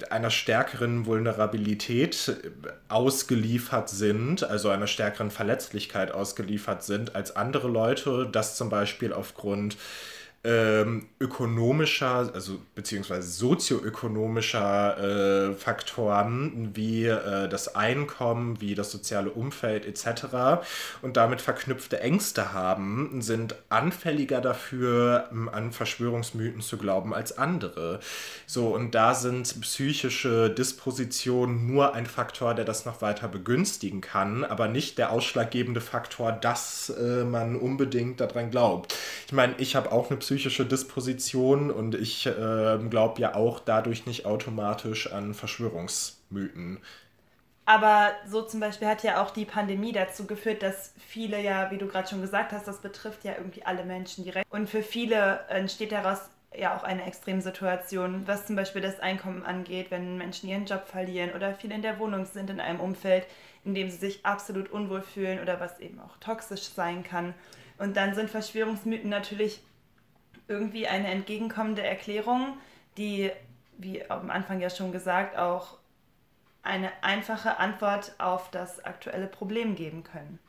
einer 0.10 0.32
stärkeren 0.32 1.06
Vulnerabilität 1.06 2.38
ausgeliefert 2.88 3.89
sind, 3.89 4.43
also 4.43 4.69
einer 4.69 4.88
stärkeren 4.88 5.30
Verletzlichkeit 5.30 6.13
ausgeliefert 6.13 6.84
sind 6.84 7.15
als 7.15 7.36
andere 7.36 7.67
Leute, 7.67 8.30
das 8.32 8.56
zum 8.56 8.69
Beispiel 8.69 9.12
aufgrund 9.12 9.75
ähm, 10.45 11.08
ökonomischer, 11.19 12.32
also 12.34 12.60
beziehungsweise 12.73 13.30
sozioökonomischer 13.30 15.49
äh, 15.49 15.54
Faktoren 15.54 16.71
wie 16.73 17.08
äh, 17.08 17.49
das 17.49 17.75
Einkommen, 17.75 18.62
wie 18.62 18.73
das 18.73 18.89
soziale 18.89 19.32
Umfeld 19.32 19.86
etc. 19.86 20.63
und 21.02 21.17
damit 21.17 21.41
verknüpfte 21.41 21.99
Ängste 21.99 22.54
haben, 22.54 23.21
sind 23.21 23.56
anfälliger 23.67 24.39
dafür, 24.39 25.30
an 25.52 25.73
Verschwörungsmythen 25.73 26.62
zu 26.62 26.78
glauben 26.78 27.13
als 27.13 27.38
andere. 27.38 27.99
So, 28.45 28.67
und 28.67 28.95
da 28.95 29.15
sind 29.15 29.60
psychische 29.60 30.49
Dispositionen 30.49 31.67
nur 31.67 31.93
ein 31.93 32.06
Faktor, 32.06 32.54
der 32.54 32.63
das 32.63 32.86
noch 32.86 33.02
weiter 33.02 33.28
begünstigen 33.28 33.99
kann, 33.99 34.45
aber 34.45 34.69
nicht 34.69 34.99
der 34.99 35.12
ausschlaggebende 35.12 35.82
Faktor, 35.82 36.32
dass 36.32 36.89
äh, 36.89 37.25
man 37.25 37.58
unbedingt 37.58 38.21
daran 38.21 38.52
glaubt. 38.52 38.95
Ich 39.28 39.34
meine, 39.34 39.56
ich 39.58 39.75
habe 39.75 39.91
auch 39.91 40.10
eine 40.10 40.19
psychische 40.29 40.63
Disposition 40.63 41.71
und 41.71 41.95
ich 41.95 42.27
äh, 42.27 42.77
glaube 42.87 43.19
ja 43.19 43.33
auch 43.33 43.59
dadurch 43.59 44.05
nicht 44.05 44.27
automatisch 44.27 45.11
an 45.11 45.33
Verschwörungsmythen. 45.33 46.77
Aber 47.65 48.11
so 48.27 48.43
zum 48.43 48.59
Beispiel 48.59 48.87
hat 48.87 49.01
ja 49.01 49.23
auch 49.23 49.31
die 49.31 49.45
Pandemie 49.45 49.91
dazu 49.91 50.27
geführt, 50.27 50.61
dass 50.61 50.93
viele 50.99 51.41
ja, 51.41 51.71
wie 51.71 51.79
du 51.79 51.87
gerade 51.87 52.07
schon 52.07 52.21
gesagt 52.21 52.51
hast, 52.51 52.67
das 52.67 52.79
betrifft 52.79 53.23
ja 53.23 53.33
irgendwie 53.37 53.65
alle 53.65 53.83
Menschen 53.83 54.23
direkt. 54.23 54.45
Und 54.51 54.69
für 54.69 54.83
viele 54.83 55.39
entsteht 55.49 55.91
daraus 55.91 56.19
ja 56.55 56.77
auch 56.77 56.83
eine 56.83 57.05
Extremsituation, 57.05 58.27
was 58.27 58.45
zum 58.45 58.55
Beispiel 58.55 58.83
das 58.83 58.99
Einkommen 58.99 59.43
angeht, 59.43 59.89
wenn 59.89 60.19
Menschen 60.19 60.47
ihren 60.47 60.65
Job 60.65 60.85
verlieren 60.85 61.31
oder 61.33 61.55
viel 61.55 61.71
in 61.71 61.81
der 61.81 61.97
Wohnung 61.97 62.25
sind 62.25 62.51
in 62.51 62.59
einem 62.59 62.81
Umfeld, 62.81 63.25
in 63.65 63.73
dem 63.73 63.89
sie 63.89 63.97
sich 63.97 64.23
absolut 64.27 64.69
unwohl 64.69 65.01
fühlen 65.01 65.39
oder 65.41 65.59
was 65.59 65.79
eben 65.79 65.99
auch 65.99 66.17
toxisch 66.17 66.65
sein 66.65 67.01
kann. 67.01 67.33
Und 67.79 67.97
dann 67.97 68.13
sind 68.13 68.29
Verschwörungsmythen 68.29 69.09
natürlich 69.09 69.61
irgendwie 70.49 70.88
eine 70.88 71.07
entgegenkommende 71.07 71.83
Erklärung, 71.83 72.57
die, 72.97 73.31
wie 73.77 74.09
am 74.09 74.29
Anfang 74.29 74.59
ja 74.59 74.69
schon 74.69 74.91
gesagt, 74.91 75.38
auch 75.38 75.77
eine 76.63 76.91
einfache 77.01 77.57
Antwort 77.57 78.13
auf 78.17 78.51
das 78.51 78.83
aktuelle 78.83 79.27
Problem 79.27 79.75
geben 79.75 80.03
können. 80.03 80.39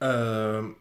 Ähm, 0.00 0.76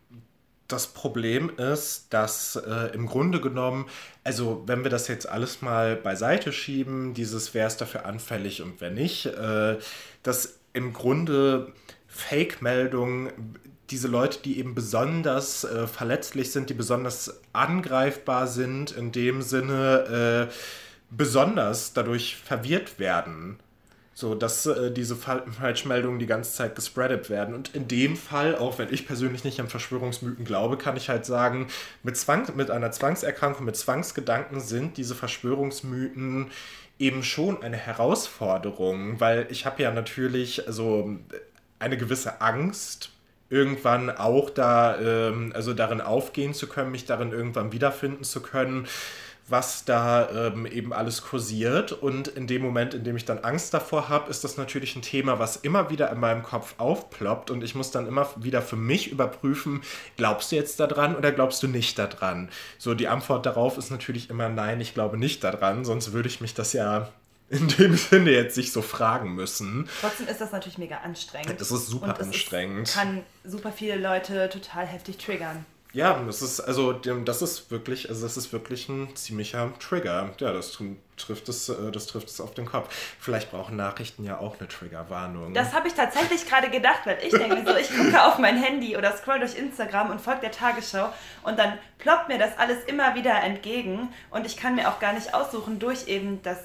das 0.68 0.88
Problem 0.88 1.52
ist, 1.58 2.08
dass 2.14 2.56
äh, 2.56 2.94
im 2.94 3.06
Grunde 3.06 3.40
genommen, 3.40 3.88
also 4.24 4.64
wenn 4.66 4.84
wir 4.84 4.90
das 4.90 5.08
jetzt 5.08 5.30
alles 5.30 5.62
mal 5.62 5.96
beiseite 5.96 6.52
schieben, 6.52 7.14
dieses 7.14 7.54
wer 7.54 7.68
ist 7.68 7.78
dafür 7.78 8.06
anfällig 8.06 8.62
und 8.62 8.82
wer 8.82 8.92
nicht, 8.92 9.26
äh, 9.28 9.78
dass 10.24 10.60
im 10.74 10.94
Grunde 10.94 11.74
Fake-Meldungen, 12.08 13.32
diese 13.94 14.08
Leute, 14.08 14.40
die 14.44 14.58
eben 14.58 14.74
besonders 14.74 15.64
äh, 15.66 15.86
verletzlich 15.86 16.52
sind, 16.52 16.72
die 16.72 16.74
besonders 16.74 17.40
angreifbar 17.54 18.48
sind, 18.48 18.92
in 18.92 19.12
dem 19.12 19.44
Sinne 19.44 20.50
äh, 20.50 20.54
besonders 21.12 21.94
dadurch 21.94 22.36
verwirrt 22.36 22.98
werden. 22.98 23.60
So, 24.16 24.34
dass 24.34 24.66
äh, 24.66 24.92
diese 24.92 25.16
Falschmeldungen 25.16 26.18
die 26.18 26.26
ganze 26.26 26.54
Zeit 26.54 26.76
gespreadet 26.76 27.30
werden. 27.30 27.54
Und 27.54 27.76
in 27.76 27.88
dem 27.88 28.18
Fall, 28.18 28.56
auch 28.56 28.80
wenn 28.80 28.92
ich 28.92 29.06
persönlich 29.06 29.44
nicht 29.44 29.60
an 29.60 29.70
Verschwörungsmythen 29.70 30.44
glaube, 30.44 30.78
kann 30.78 30.98
ich 30.98 31.10
halt 31.10 31.26
sagen, 31.26 31.68
mit, 32.02 32.18
Zwang, 32.18 32.48
mit 32.56 32.72
einer 32.72 32.92
Zwangserkrankung, 32.92 33.66
mit 33.66 33.78
Zwangsgedanken 33.78 34.60
sind 34.60 34.98
diese 34.98 35.14
Verschwörungsmythen 35.14 36.50
eben 36.98 37.22
schon 37.22 37.62
eine 37.62 37.78
Herausforderung, 37.78 39.20
weil 39.20 39.46
ich 39.52 39.68
habe 39.68 39.84
ja 39.84 39.92
natürlich 39.92 40.66
also 40.66 41.16
eine 41.78 41.98
gewisse 41.98 42.42
Angst, 42.42 43.13
irgendwann 43.54 44.10
auch 44.10 44.50
da, 44.50 44.98
ähm, 45.00 45.52
also 45.56 45.74
darin 45.74 46.02
aufgehen 46.02 46.54
zu 46.54 46.68
können, 46.68 46.92
mich 46.92 47.06
darin 47.06 47.32
irgendwann 47.32 47.72
wiederfinden 47.72 48.24
zu 48.24 48.42
können 48.42 48.88
was 49.48 49.84
da 49.84 50.30
ähm, 50.48 50.66
eben 50.66 50.94
alles 50.94 51.22
kursiert. 51.22 51.92
Und 51.92 52.28
in 52.30 52.48
dem 52.48 52.62
Moment, 52.62 52.94
in 52.94 53.04
dem 53.04 53.16
ich 53.18 53.26
dann 53.26 53.40
Angst 53.40 53.74
davor 53.74 54.10
habe, 54.10 54.30
ist 54.30 54.44
das 54.44 54.58
natürlich 54.58 54.96
ein 54.96 55.02
Thema, 55.02 55.40
was 55.40 55.58
immer 55.58 55.90
wieder 55.90 56.12
in 56.12 56.20
meinem 56.20 56.44
Kopf 56.44 56.76
aufploppt. 56.78 57.52
Und 57.52 57.64
ich 57.64 57.76
muss 57.76 57.92
dann 57.92 58.08
immer 58.08 58.30
wieder 58.38 58.62
für 58.62 58.76
mich 58.76 59.12
überprüfen, 59.12 59.82
glaubst 60.18 60.52
du 60.52 60.56
jetzt 60.56 60.80
daran 60.80 61.16
oder 61.16 61.32
glaubst 61.32 61.62
du 61.62 61.68
nicht 61.68 62.00
daran? 62.00 62.50
So, 62.78 62.94
die 62.94 63.08
Antwort 63.08 63.46
darauf 63.46 63.78
ist 63.78 63.92
natürlich 63.92 64.30
immer 64.30 64.50
nein, 64.50 64.80
ich 64.80 64.94
glaube 64.94 65.18
nicht 65.18 65.44
daran, 65.44 65.84
sonst 65.84 66.14
würde 66.14 66.30
ich 66.30 66.40
mich 66.42 66.54
das 66.54 66.74
ja 66.74 67.10
in 67.54 67.68
dem 67.68 67.96
Sinne 67.96 68.32
jetzt 68.32 68.56
sich 68.56 68.72
so 68.72 68.82
fragen 68.82 69.36
müssen. 69.36 69.88
Trotzdem 70.02 70.28
ist 70.28 70.42
das 70.42 70.52
natürlich 70.52 70.78
mega 70.78 70.98
anstrengend. 70.98 71.60
Das 71.60 71.72
ist 71.72 71.88
super 71.88 72.08
Und 72.08 72.22
anstrengend. 72.22 72.88
Es 72.88 72.96
kann 72.96 73.24
super 73.44 73.72
viele 73.72 73.96
Leute 73.96 74.50
total 74.50 74.86
heftig 74.86 75.18
triggern. 75.18 75.66
Ja, 75.94 76.20
das 76.26 76.42
ist 76.42 76.60
also 76.60 76.92
das 76.92 77.44
ist 77.44 77.70
wirklich, 77.70 78.10
also 78.10 78.24
das 78.24 78.36
ist 78.36 78.52
wirklich 78.52 78.90
ein 78.90 79.16
ziemlicher 79.16 79.72
Trigger. 79.78 80.32
Ja, 80.40 80.52
das 80.52 80.76
trifft 81.18 81.48
es, 81.50 81.70
äh, 81.70 81.92
das 81.92 82.08
trifft 82.08 82.30
es 82.30 82.42
auf 82.42 82.56
den 82.56 82.66
Kopf. 82.66 82.92
Vielleicht 83.20 83.52
brauchen 83.52 83.76
Nachrichten 83.76 84.24
ja 84.24 84.40
auch 84.40 84.60
eine 84.60 84.68
Triggerwarnung. 84.68 85.54
Das 85.54 85.72
habe 85.74 85.88
ich 85.88 85.94
tatsächlich 85.94 86.48
gerade 86.48 86.72
gedacht, 86.72 87.02
weil 87.06 87.20
ich 87.24 87.32
denke 87.32 87.64
so, 87.64 87.78
ich 87.78 87.96
gucke 87.96 88.26
auf 88.26 88.40
mein 88.40 88.58
Handy 88.58 88.98
oder 88.98 89.16
scroll 89.16 89.38
durch 89.38 89.56
Instagram 89.56 90.10
und 90.10 90.20
folge 90.20 90.42
der 90.42 90.52
Tagesschau 90.52 91.14
und 91.44 91.60
dann 91.60 91.78
ploppt 92.00 92.28
mir 92.28 92.40
das 92.40 92.58
alles 92.58 92.84
immer 92.86 93.14
wieder 93.14 93.44
entgegen 93.44 94.12
und 94.32 94.48
ich 94.48 94.58
kann 94.58 94.74
mir 94.74 94.90
auch 94.90 95.00
gar 95.00 95.14
nicht 95.14 95.36
aussuchen 95.36 95.78
durch 95.78 96.08
eben 96.08 96.42
das 96.42 96.58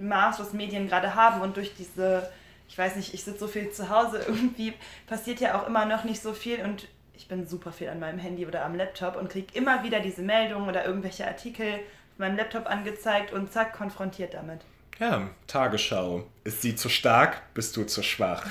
Maß, 0.00 0.40
was 0.40 0.52
Medien 0.52 0.88
gerade 0.88 1.14
haben 1.14 1.40
und 1.40 1.56
durch 1.56 1.74
diese 1.74 2.30
ich 2.70 2.78
weiß 2.78 2.96
nicht, 2.96 3.12
ich 3.12 3.24
sitze 3.24 3.40
so 3.40 3.48
viel 3.48 3.70
zu 3.70 3.90
Hause, 3.90 4.24
irgendwie 4.26 4.72
passiert 5.06 5.40
ja 5.40 5.60
auch 5.60 5.66
immer 5.66 5.84
noch 5.84 6.04
nicht 6.04 6.22
so 6.22 6.32
viel 6.32 6.62
und 6.62 6.86
ich 7.14 7.28
bin 7.28 7.46
super 7.46 7.72
viel 7.72 7.88
an 7.90 8.00
meinem 8.00 8.18
Handy 8.18 8.46
oder 8.46 8.64
am 8.64 8.74
Laptop 8.74 9.16
und 9.16 9.28
kriege 9.28 9.52
immer 9.52 9.82
wieder 9.82 10.00
diese 10.00 10.22
Meldungen 10.22 10.68
oder 10.68 10.86
irgendwelche 10.86 11.26
Artikel 11.26 11.74
auf 11.74 12.18
meinem 12.18 12.36
Laptop 12.36 12.66
angezeigt 12.66 13.32
und 13.32 13.52
zack, 13.52 13.74
konfrontiert 13.74 14.32
damit. 14.34 14.62
Ja, 14.98 15.28
Tagesschau. 15.46 16.24
Ist 16.44 16.62
sie 16.62 16.74
zu 16.76 16.88
stark, 16.88 17.42
bist 17.54 17.76
du 17.76 17.84
zu 17.84 18.02
schwach. 18.02 18.50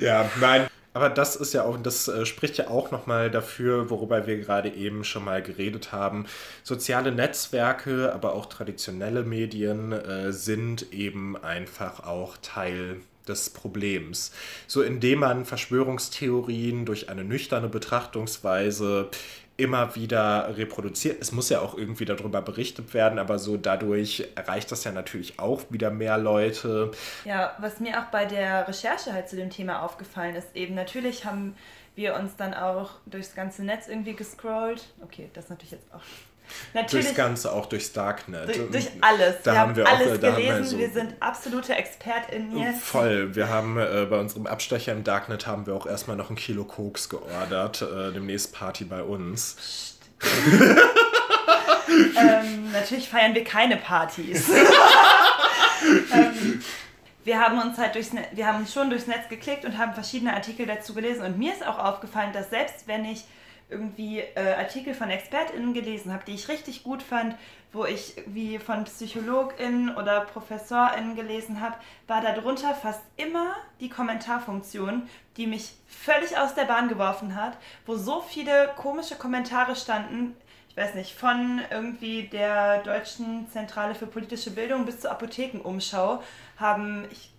ja, 0.00 0.30
nein. 0.40 0.67
Aber 0.98 1.10
das 1.10 1.36
ist 1.36 1.52
ja 1.52 1.62
auch, 1.62 1.80
das 1.80 2.08
äh, 2.08 2.26
spricht 2.26 2.58
ja 2.58 2.70
auch 2.70 2.90
nochmal 2.90 3.30
dafür, 3.30 3.88
worüber 3.88 4.26
wir 4.26 4.36
gerade 4.38 4.68
eben 4.68 5.04
schon 5.04 5.24
mal 5.24 5.40
geredet 5.40 5.92
haben. 5.92 6.26
Soziale 6.64 7.12
Netzwerke, 7.12 8.12
aber 8.12 8.34
auch 8.34 8.46
traditionelle 8.46 9.22
Medien 9.22 9.92
äh, 9.92 10.32
sind 10.32 10.92
eben 10.92 11.36
einfach 11.36 12.04
auch 12.04 12.36
Teil 12.42 12.96
des 13.28 13.50
Problems. 13.50 14.32
So 14.66 14.82
indem 14.82 15.20
man 15.20 15.44
Verschwörungstheorien 15.44 16.84
durch 16.84 17.08
eine 17.08 17.22
nüchterne 17.22 17.68
Betrachtungsweise 17.68 19.08
immer 19.58 19.96
wieder 19.96 20.56
reproduziert. 20.56 21.20
Es 21.20 21.32
muss 21.32 21.50
ja 21.50 21.60
auch 21.60 21.76
irgendwie 21.76 22.04
darüber 22.04 22.40
berichtet 22.40 22.94
werden, 22.94 23.18
aber 23.18 23.38
so 23.38 23.56
dadurch 23.56 24.26
erreicht 24.36 24.70
das 24.72 24.84
ja 24.84 24.92
natürlich 24.92 25.38
auch 25.40 25.62
wieder 25.68 25.90
mehr 25.90 26.16
Leute. 26.16 26.92
Ja, 27.24 27.54
was 27.58 27.80
mir 27.80 28.00
auch 28.00 28.06
bei 28.06 28.24
der 28.24 28.66
Recherche 28.68 29.12
halt 29.12 29.28
zu 29.28 29.36
dem 29.36 29.50
Thema 29.50 29.82
aufgefallen 29.82 30.36
ist, 30.36 30.54
eben 30.54 30.74
natürlich 30.76 31.24
haben 31.24 31.56
wir 31.96 32.14
uns 32.14 32.36
dann 32.36 32.54
auch 32.54 32.92
durchs 33.06 33.34
ganze 33.34 33.64
Netz 33.64 33.88
irgendwie 33.88 34.14
gescrollt. 34.14 34.94
Okay, 35.02 35.28
das 35.34 35.48
natürlich 35.48 35.72
jetzt 35.72 35.92
auch 35.92 36.02
Natürlich, 36.74 37.06
durchs 37.06 37.16
Ganze, 37.16 37.52
auch 37.52 37.66
durchs 37.66 37.92
Darknet. 37.92 38.48
Durch, 38.48 38.70
durch 38.70 38.88
alles. 39.00 39.36
Da 39.42 39.52
wir 39.52 39.60
haben, 39.60 39.76
wir 39.76 39.88
alles 39.88 40.18
auch, 40.18 40.20
gelesen. 40.20 40.58
Wir, 40.58 40.64
so 40.64 40.78
wir, 40.78 40.90
sind 40.90 41.14
absolute 41.20 41.74
ExpertInnen 41.74 42.58
jetzt. 42.58 42.82
Voll. 42.82 43.34
Wir 43.34 43.48
haben 43.48 43.78
äh, 43.78 44.06
bei 44.08 44.18
unserem 44.18 44.46
Abstecher 44.46 44.92
im 44.92 45.04
Darknet 45.04 45.46
haben 45.46 45.66
wir 45.66 45.74
auch 45.74 45.86
erstmal 45.86 46.16
noch 46.16 46.30
ein 46.30 46.36
Kilo 46.36 46.64
Koks 46.64 47.08
geordert. 47.08 47.82
Äh, 47.82 48.12
demnächst 48.12 48.52
Party 48.52 48.84
bei 48.84 49.02
uns. 49.02 49.96
ähm, 52.16 52.72
natürlich 52.72 53.08
feiern 53.08 53.34
wir 53.34 53.44
keine 53.44 53.76
Partys. 53.76 54.48
ähm, 56.12 56.62
wir 57.24 57.40
haben 57.40 57.60
uns 57.60 57.78
halt 57.78 57.94
durchs 57.94 58.10
wir 58.32 58.46
haben 58.46 58.66
schon 58.66 58.90
durchs 58.90 59.06
Netz 59.06 59.28
geklickt 59.28 59.64
und 59.64 59.78
haben 59.78 59.94
verschiedene 59.94 60.34
Artikel 60.34 60.66
dazu 60.66 60.94
gelesen. 60.94 61.22
Und 61.22 61.38
mir 61.38 61.52
ist 61.52 61.66
auch 61.66 61.78
aufgefallen, 61.78 62.32
dass 62.32 62.50
selbst 62.50 62.86
wenn 62.86 63.04
ich 63.04 63.24
irgendwie 63.70 64.20
äh, 64.20 64.54
Artikel 64.54 64.94
von 64.94 65.10
ExpertInnen 65.10 65.74
gelesen 65.74 66.12
habe, 66.12 66.24
die 66.26 66.34
ich 66.34 66.48
richtig 66.48 66.82
gut 66.84 67.02
fand, 67.02 67.34
wo 67.72 67.84
ich 67.84 68.14
wie 68.26 68.58
von 68.58 68.84
PsychologInnen 68.84 69.94
oder 69.94 70.22
ProfessorInnen 70.22 71.16
gelesen 71.16 71.60
habe, 71.60 71.76
war 72.06 72.22
darunter 72.22 72.74
fast 72.74 73.02
immer 73.16 73.56
die 73.80 73.90
Kommentarfunktion, 73.90 75.08
die 75.36 75.46
mich 75.46 75.74
völlig 75.86 76.38
aus 76.38 76.54
der 76.54 76.64
Bahn 76.64 76.88
geworfen 76.88 77.34
hat, 77.34 77.58
wo 77.84 77.96
so 77.96 78.22
viele 78.22 78.70
komische 78.76 79.16
Kommentare 79.16 79.76
standen, 79.76 80.34
ich 80.70 80.76
weiß 80.76 80.94
nicht, 80.94 81.14
von 81.14 81.60
irgendwie 81.70 82.28
der 82.28 82.82
Deutschen 82.82 83.48
Zentrale 83.50 83.94
für 83.94 84.06
politische 84.06 84.50
Bildung 84.50 84.86
bis 84.86 85.00
zur 85.00 85.10
Apothekenumschau 85.10 86.22
haben, 86.56 87.04
ich 87.10 87.32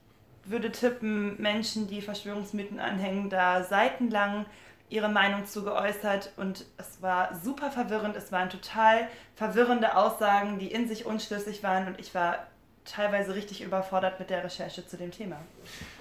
würde 0.46 0.72
tippen, 0.72 1.42
Menschen, 1.42 1.88
die 1.88 2.02
Verschwörungsmythen 2.02 2.80
anhängen, 2.80 3.30
da 3.30 3.64
seitenlang 3.64 4.46
ihre 4.90 5.10
Meinung 5.10 5.46
zu 5.46 5.64
geäußert 5.64 6.32
und 6.38 6.66
es 6.78 7.02
war 7.02 7.36
super 7.36 7.72
verwirrend. 7.72 8.16
Es 8.16 8.32
waren 8.32 8.50
total 8.50 9.08
verwirrende 9.36 9.96
Aussagen, 9.96 10.60
die 10.60 10.72
in 10.72 10.88
sich 10.88 11.06
unschlüssig 11.06 11.64
waren 11.64 11.88
und 11.88 12.00
ich 12.00 12.14
war 12.16 12.48
teilweise 12.86 13.36
richtig 13.36 13.62
überfordert 13.62 14.20
mit 14.20 14.30
der 14.30 14.44
Recherche 14.44 14.86
zu 14.86 14.98
dem 14.98 15.12
Thema. 15.12 15.38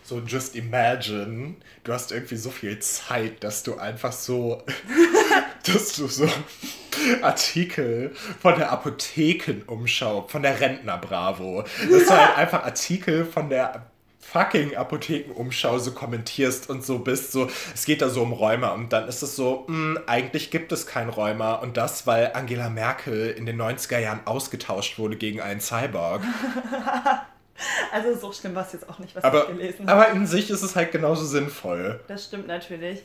So, 0.03 0.21
just 0.21 0.57
imagine, 0.57 1.57
du 1.85 1.93
hast 1.93 2.13
irgendwie 2.13 2.37
so 2.37 2.51
viel 2.51 2.79
Zeit, 2.79 3.45
dass 3.45 3.63
du 3.63 3.77
einfach 3.77 4.13
so, 4.13 4.63
dass 5.67 5.97
du 5.97 6.07
so 6.07 6.29
Artikel 7.21 8.15
von 8.41 8.57
der 8.59 8.73
Apothekenumschau, 8.73 10.29
von 10.29 10.43
der 10.43 10.61
Rentner 10.61 10.97
Bravo, 10.97 11.63
dass 11.63 12.07
du 12.07 12.11
halt 12.11 12.37
einfach 12.39 12.65
Artikel 12.65 13.27
von 13.27 13.51
der 13.51 13.87
fucking 14.33 14.77
Apothekenumschau 14.77 15.79
so 15.79 15.93
kommentierst 15.93 16.69
und 16.69 16.85
so 16.85 16.99
bist, 16.99 17.33
so, 17.33 17.49
es 17.75 17.85
geht 17.85 18.03
da 18.03 18.09
so 18.09 18.23
um 18.23 18.33
Rheuma 18.33 18.71
und 18.71 18.93
dann 18.93 19.09
ist 19.09 19.23
es 19.23 19.37
so, 19.37 19.65
mh, 19.69 19.75
hm, 19.75 20.01
eigentlich 20.07 20.51
gibt 20.51 20.73
es 20.73 20.87
kein 20.87 21.09
Rheuma 21.09 21.55
und 21.55 21.77
das, 21.77 22.07
weil 22.07 22.33
Angela 22.35 22.69
Merkel 22.69 23.31
in 23.31 23.47
den 23.47 23.61
90er 23.61 23.99
Jahren 23.99 24.21
ausgetauscht 24.27 24.99
wurde 24.99 25.17
gegen 25.17 25.41
einen 25.41 25.61
Cyborg. 25.61 26.23
Also 27.93 28.15
so 28.15 28.33
schlimm 28.33 28.55
war 28.55 28.65
es 28.65 28.73
jetzt 28.73 28.89
auch 28.89 29.01
nicht, 29.01 29.17
was 29.17 29.25
aber, 29.25 29.43
ich 29.43 29.57
gelesen 29.57 29.89
habe. 29.89 30.07
Aber 30.07 30.13
in 30.13 30.29
sich 30.29 30.49
ist 30.49 30.63
es 30.63 30.77
halt 30.77 30.93
genauso 30.93 31.25
sinnvoll. 31.25 31.99
Das 32.07 32.27
stimmt 32.27 32.47
natürlich. 32.47 33.03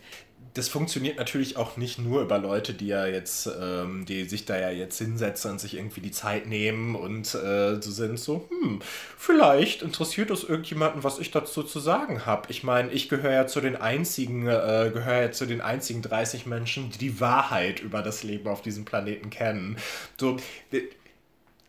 Das 0.53 0.69
funktioniert 0.69 1.17
natürlich 1.17 1.57
auch 1.57 1.77
nicht 1.77 1.97
nur 1.97 2.21
über 2.21 2.37
Leute, 2.37 2.73
die 2.73 2.87
ja 2.87 3.07
jetzt, 3.07 3.49
ähm, 3.59 4.05
die 4.05 4.25
sich 4.25 4.45
da 4.45 4.57
ja 4.57 4.69
jetzt 4.69 4.97
hinsetzen 4.97 5.51
und 5.51 5.59
sich 5.59 5.75
irgendwie 5.75 6.01
die 6.01 6.11
Zeit 6.11 6.47
nehmen 6.47 6.95
und 6.95 7.33
äh, 7.33 7.81
so 7.81 7.91
sind 7.91 8.19
so, 8.19 8.47
hm, 8.49 8.79
vielleicht 9.17 9.81
interessiert 9.81 10.29
es 10.29 10.43
irgendjemanden, 10.43 11.03
was 11.03 11.17
ich 11.19 11.31
dazu 11.31 11.63
zu 11.63 11.79
sagen 11.79 12.25
habe. 12.25 12.51
Ich 12.51 12.63
meine, 12.63 12.91
ich 12.91 13.09
gehöre 13.09 13.33
ja 13.33 13.47
zu 13.47 13.61
den 13.61 13.75
einzigen, 13.75 14.47
äh, 14.47 14.91
gehöre 14.93 15.21
ja 15.23 15.31
zu 15.31 15.47
den 15.47 15.61
einzigen 15.61 16.03
30 16.03 16.45
Menschen, 16.45 16.91
die 16.91 16.99
die 16.99 17.19
Wahrheit 17.19 17.79
über 17.79 18.03
das 18.03 18.23
Leben 18.23 18.47
auf 18.47 18.61
diesem 18.61 18.85
Planeten 18.85 19.31
kennen. 19.31 19.77
So, 20.17 20.37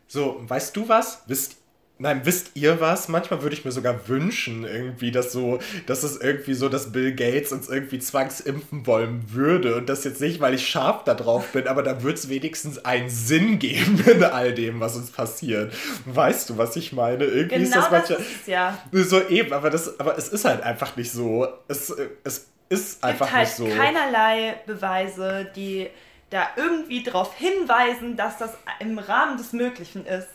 so, 0.09 0.43
weißt 0.47 0.77
du 0.77 0.89
was? 0.89 1.23
Wisst 1.27 1.57
Nein, 1.97 2.23
wisst 2.25 2.51
ihr 2.55 2.81
was? 2.81 3.07
Manchmal 3.07 3.43
würde 3.43 3.55
ich 3.55 3.65
mir 3.65 3.71
sogar 3.71 4.09
wünschen, 4.09 4.65
irgendwie, 4.65 5.13
dass 5.13 5.31
so, 5.31 5.61
dass 5.87 6.03
es 6.03 6.17
irgendwie 6.17 6.55
so, 6.55 6.69
dass 6.69 6.91
Bill 6.91 7.15
Gates 7.15 7.53
uns 7.53 7.69
irgendwie 7.69 8.01
zwangsimpfen 8.01 8.85
wollen 8.85 9.33
würde. 9.33 9.77
Und 9.77 9.89
das 9.89 10.03
jetzt 10.03 10.21
nicht, 10.21 10.41
weil 10.41 10.55
ich 10.55 10.67
scharf 10.69 11.05
da 11.05 11.15
drauf 11.15 11.53
bin, 11.53 11.69
aber 11.69 11.85
da 11.85 12.03
wird 12.03 12.19
es 12.19 12.29
wenigstens 12.29 12.85
einen 12.85 13.09
Sinn 13.09 13.61
geben 13.61 14.03
in 14.07 14.25
all 14.25 14.53
dem, 14.53 14.81
was 14.81 14.97
uns 14.97 15.13
passiert. 15.13 15.73
Weißt 16.05 16.51
du, 16.51 16.59
was 16.59 16.75
ich 16.75 16.93
meine? 16.93 17.27
Irgendwie 17.27 17.59
genau 17.59 17.65
ist 17.65 17.77
das 17.77 17.91
manchmal. 17.93 18.19
Das 18.19 18.27
ist, 18.27 18.49
ja. 18.49 18.79
So 18.91 19.29
eben, 19.29 19.53
aber 19.53 19.71
das, 19.71 20.01
aber 20.01 20.19
es 20.19 20.29
ist 20.29 20.45
halt 20.45 20.63
einfach 20.65 20.97
nicht 20.97 21.13
so. 21.13 21.47
Es, 21.69 21.95
es 22.25 22.49
ist 22.71 23.05
einfach 23.05 23.31
halt 23.31 23.47
nicht 23.47 23.57
so. 23.57 23.69
Keinerlei 23.69 24.57
Beweise, 24.67 25.49
die 25.55 25.89
da 26.31 26.49
irgendwie 26.57 27.05
darauf 27.05 27.37
hinweisen, 27.37 28.17
dass 28.17 28.39
das 28.39 28.51
im 28.81 28.99
Rahmen 28.99 29.37
des 29.37 29.53
Möglichen 29.53 30.05
ist 30.07 30.27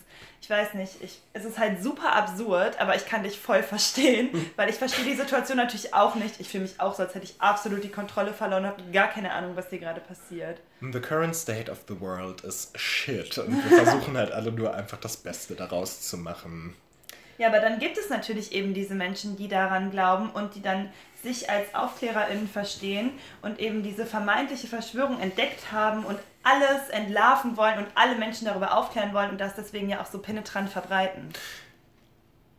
ich 0.42 0.50
weiß 0.50 0.74
nicht, 0.76 1.02
ich, 1.02 1.20
es 1.34 1.46
ist 1.46 1.60
halt 1.60 1.84
super 1.84 2.14
absurd, 2.14 2.80
aber 2.80 2.96
ich 2.96 3.06
kann 3.06 3.24
dich 3.24 3.38
voll 3.38 3.62
verstehen, 3.62 4.30
weil 4.56 4.70
ich 4.70 4.76
verstehe 4.76 5.06
die 5.06 5.16
Situation 5.16 5.58
natürlich 5.58 5.94
auch 5.94 6.16
nicht. 6.16 6.40
Ich 6.40 6.50
fühle 6.50 6.64
mich 6.64 6.80
auch 6.80 6.96
so, 6.96 7.04
als 7.04 7.14
hätte 7.14 7.26
ich 7.26 7.36
absolut 7.40 7.84
die 7.84 7.90
Kontrolle 7.90 8.34
verloren, 8.34 8.66
habe 8.66 8.82
gar 8.92 9.10
keine 9.10 9.34
Ahnung, 9.34 9.56
was 9.56 9.70
hier 9.70 9.80
gerade 9.80 10.02
passiert. 10.02 10.60
The 10.82 11.00
current 11.00 11.36
state 11.36 11.70
of 11.70 11.80
the 11.88 12.00
world 12.00 12.42
is 12.42 12.72
shit 12.76 13.38
und 13.38 13.64
wir 13.64 13.84
versuchen 13.84 14.18
halt 14.18 14.32
alle 14.32 14.52
nur 14.52 14.74
einfach 14.74 14.98
das 14.98 15.18
Beste 15.18 15.56
daraus 15.56 16.02
zu 16.02 16.18
machen. 16.18 16.76
Ja, 17.38 17.48
aber 17.48 17.60
dann 17.62 17.80
gibt 17.80 17.98
es 17.98 18.10
natürlich 18.10 18.52
eben 18.52 18.74
diese 18.74 18.96
Menschen, 18.96 19.38
die 19.38 19.48
daran 19.48 19.92
glauben 19.92 20.30
und 20.30 20.56
die 20.56 20.62
dann 20.62 20.90
sich 21.24 21.50
als 21.50 21.74
AufklärerInnen 21.74 22.48
verstehen 22.48 23.12
und 23.42 23.60
eben 23.60 23.84
diese 23.84 24.06
vermeintliche 24.06 24.68
Verschwörung 24.68 25.20
entdeckt 25.20 25.72
haben 25.72 26.06
und 26.06 26.18
alles 26.44 26.90
entlarven 26.90 27.58
wollen 27.58 27.80
und 27.80 27.88
alle 27.96 28.16
Menschen 28.16 28.46
darüber 28.46 28.78
aufklären 28.78 29.14
wollen 29.14 29.32
und 29.32 29.40
das 29.40 29.56
deswegen 29.56 29.90
ja 29.90 30.02
auch 30.02 30.06
so 30.06 30.20
penetrant 30.20 30.70
verbreiten. 30.70 31.34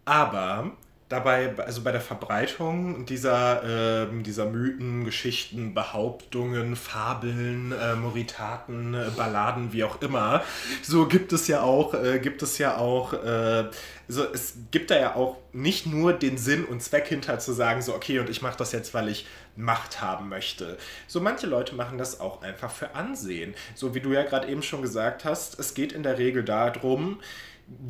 Aber 0.04 0.72
dabei, 1.10 1.52
also 1.58 1.82
bei 1.82 1.90
der 1.90 2.00
Verbreitung 2.00 3.04
dieser, 3.04 4.04
äh, 4.04 4.22
dieser 4.22 4.46
Mythen, 4.46 5.04
Geschichten, 5.04 5.74
Behauptungen, 5.74 6.76
Fabeln, 6.76 7.72
äh, 7.72 7.96
Moritaten, 7.96 8.94
äh, 8.94 9.10
Balladen, 9.16 9.72
wie 9.72 9.82
auch 9.82 10.00
immer, 10.02 10.42
so 10.82 11.06
gibt 11.06 11.32
es 11.32 11.48
ja 11.48 11.62
auch, 11.62 11.94
äh, 11.94 12.20
gibt 12.20 12.42
es 12.42 12.58
ja 12.58 12.76
auch, 12.76 13.12
äh, 13.12 13.64
so 14.06 14.24
es 14.32 14.54
gibt 14.70 14.92
da 14.92 15.00
ja 15.00 15.16
auch 15.16 15.36
nicht 15.52 15.84
nur 15.84 16.12
den 16.12 16.38
Sinn 16.38 16.64
und 16.64 16.80
Zweck 16.80 17.08
hinter 17.08 17.40
zu 17.40 17.52
sagen, 17.52 17.82
so 17.82 17.92
okay, 17.92 18.20
und 18.20 18.30
ich 18.30 18.40
mache 18.40 18.56
das 18.56 18.70
jetzt, 18.70 18.94
weil 18.94 19.08
ich 19.08 19.26
Macht 19.56 20.00
haben 20.00 20.28
möchte. 20.28 20.78
So 21.08 21.20
manche 21.20 21.48
Leute 21.48 21.74
machen 21.74 21.98
das 21.98 22.20
auch 22.20 22.40
einfach 22.42 22.70
für 22.70 22.94
Ansehen. 22.94 23.54
So 23.74 23.94
wie 23.96 24.00
du 24.00 24.12
ja 24.12 24.22
gerade 24.22 24.48
eben 24.48 24.62
schon 24.62 24.80
gesagt 24.80 25.24
hast, 25.24 25.58
es 25.58 25.74
geht 25.74 25.92
in 25.92 26.04
der 26.04 26.18
Regel 26.18 26.44
darum, 26.44 27.20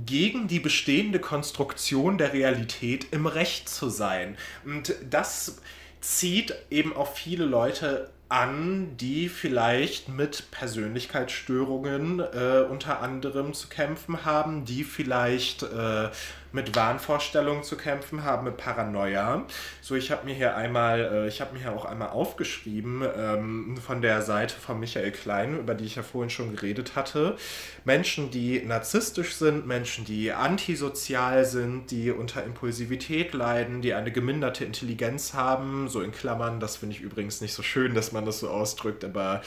gegen 0.07 0.49
die 0.49 0.61
bestehende 0.61 1.19
Konstruktion 1.19 2.19
der 2.19 2.33
Realität 2.33 3.07
im 3.13 3.27
Recht 3.27 3.69
zu 3.69 3.89
sein. 3.89 4.37
Und 4.65 4.95
das 5.09 5.61
zieht 6.01 6.55
eben 6.71 6.95
auch 6.95 7.13
viele 7.13 7.45
Leute 7.45 8.11
an, 8.29 8.97
die 8.97 9.29
vielleicht 9.29 10.09
mit 10.09 10.51
Persönlichkeitsstörungen 10.53 12.21
äh, 12.21 12.65
unter 12.69 13.01
anderem 13.01 13.55
zu 13.55 13.69
kämpfen 13.69 14.25
haben, 14.25 14.65
die 14.65 14.85
vielleicht 14.85 15.65
äh, 15.65 16.11
mit 16.53 16.75
Wahnvorstellungen 16.75 17.63
zu 17.63 17.77
kämpfen 17.77 18.25
haben, 18.25 18.45
mit 18.45 18.57
Paranoia. 18.57 19.45
So, 19.81 19.95
ich 19.95 20.11
habe 20.11 20.27
mir 20.27 20.35
hier 20.35 20.57
einmal, 20.57 21.01
äh, 21.01 21.29
ich 21.29 21.41
habe 21.41 21.55
mir 21.55 21.61
hier 21.61 21.73
auch 21.73 21.85
einmal 21.85 22.11
aufgeschrieben 22.11 23.03
ähm, 23.17 23.77
von 23.77 24.03
der 24.03 24.23
Seite 24.23 24.55
von 24.55 24.81
Michael 24.81 25.13
Klein, 25.13 25.59
über 25.59 25.75
die 25.75 25.85
ich 25.85 25.97
ja 25.97 26.03
vorhin 26.03 26.31
schon 26.31 26.55
geredet 26.55 26.97
hatte. 26.97 27.37
Menschen, 27.85 28.31
die 28.31 28.63
narzisstisch 28.65 29.35
sind, 29.35 29.67
Menschen, 29.67 30.05
die 30.05 30.33
antisozial 30.33 31.45
sind, 31.45 31.91
die 31.91 32.11
unter 32.11 32.45
Impulsivität 32.45 33.33
leiden, 33.35 33.83
die 33.83 33.95
eine 33.95 34.13
geminderte 34.13 34.65
Intelligenz 34.65 35.35
haben, 35.35 35.89
so 35.89 36.01
in 36.01 36.13
Klammern, 36.13 36.61
das 36.61 36.77
finde 36.77 36.97
ich 36.97 37.03
übrigens 37.03 37.41
nicht 37.41 37.55
so 37.55 37.63
schön, 37.63 37.95
dass 37.95 38.13
man 38.13 38.25
das 38.25 38.41
so 38.41 38.51
ausdrückt, 38.51 39.05
aber 39.05 39.43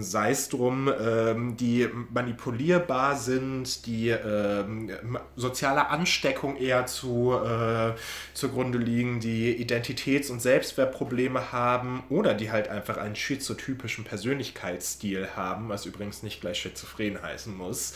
sei 0.00 0.30
es 0.30 0.48
drum, 0.48 0.90
ähm, 1.00 1.56
die 1.56 1.88
manipulierbar 2.12 3.16
sind, 3.16 3.86
die 3.86 4.08
ähm, 4.08 4.90
soziale 5.36 5.88
Ansteckung 5.88 6.56
eher 6.56 6.86
zu, 6.86 7.32
äh, 7.34 7.92
zugrunde 8.32 8.78
liegen, 8.78 9.20
die 9.20 9.52
Identitäts- 9.52 10.30
und 10.30 10.40
Selbstwertprobleme 10.40 11.52
haben 11.52 12.04
oder 12.08 12.34
die 12.34 12.50
halt 12.50 12.68
einfach 12.68 12.96
einen 12.96 13.16
schizotypischen 13.16 14.04
Persönlichkeitsstil 14.04 15.28
haben, 15.36 15.68
was 15.68 15.84
übrigens 15.84 16.22
nicht 16.22 16.40
gleich 16.40 16.58
schizophren 16.60 17.20
heißen 17.20 17.54
muss, 17.54 17.94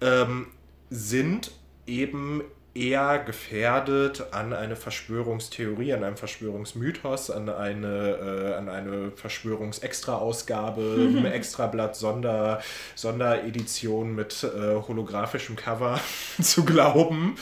ähm, 0.00 0.48
sind 0.90 1.52
eben 1.86 2.42
eher 2.74 3.18
gefährdet 3.18 4.32
an 4.32 4.52
eine 4.52 4.76
Verschwörungstheorie, 4.76 5.92
an 5.92 6.04
einen 6.04 6.16
Verschwörungsmythos, 6.16 7.30
an 7.30 7.48
eine, 7.48 7.88
äh, 7.88 8.54
an 8.54 8.68
eine 8.68 9.10
Verschwörungsextra-Ausgabe, 9.10 10.80
mhm. 11.12 11.26
Extrablatt, 11.26 11.96
Sonder, 11.96 12.62
Sonderedition 12.94 14.14
mit 14.14 14.44
äh, 14.44 14.76
holographischem 14.76 15.56
Cover 15.56 16.00
zu 16.40 16.64
glauben. 16.64 17.36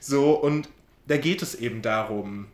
So, 0.00 0.32
und 0.32 0.68
da 1.06 1.18
geht 1.18 1.42
es 1.42 1.54
eben 1.54 1.82
darum, 1.82 2.46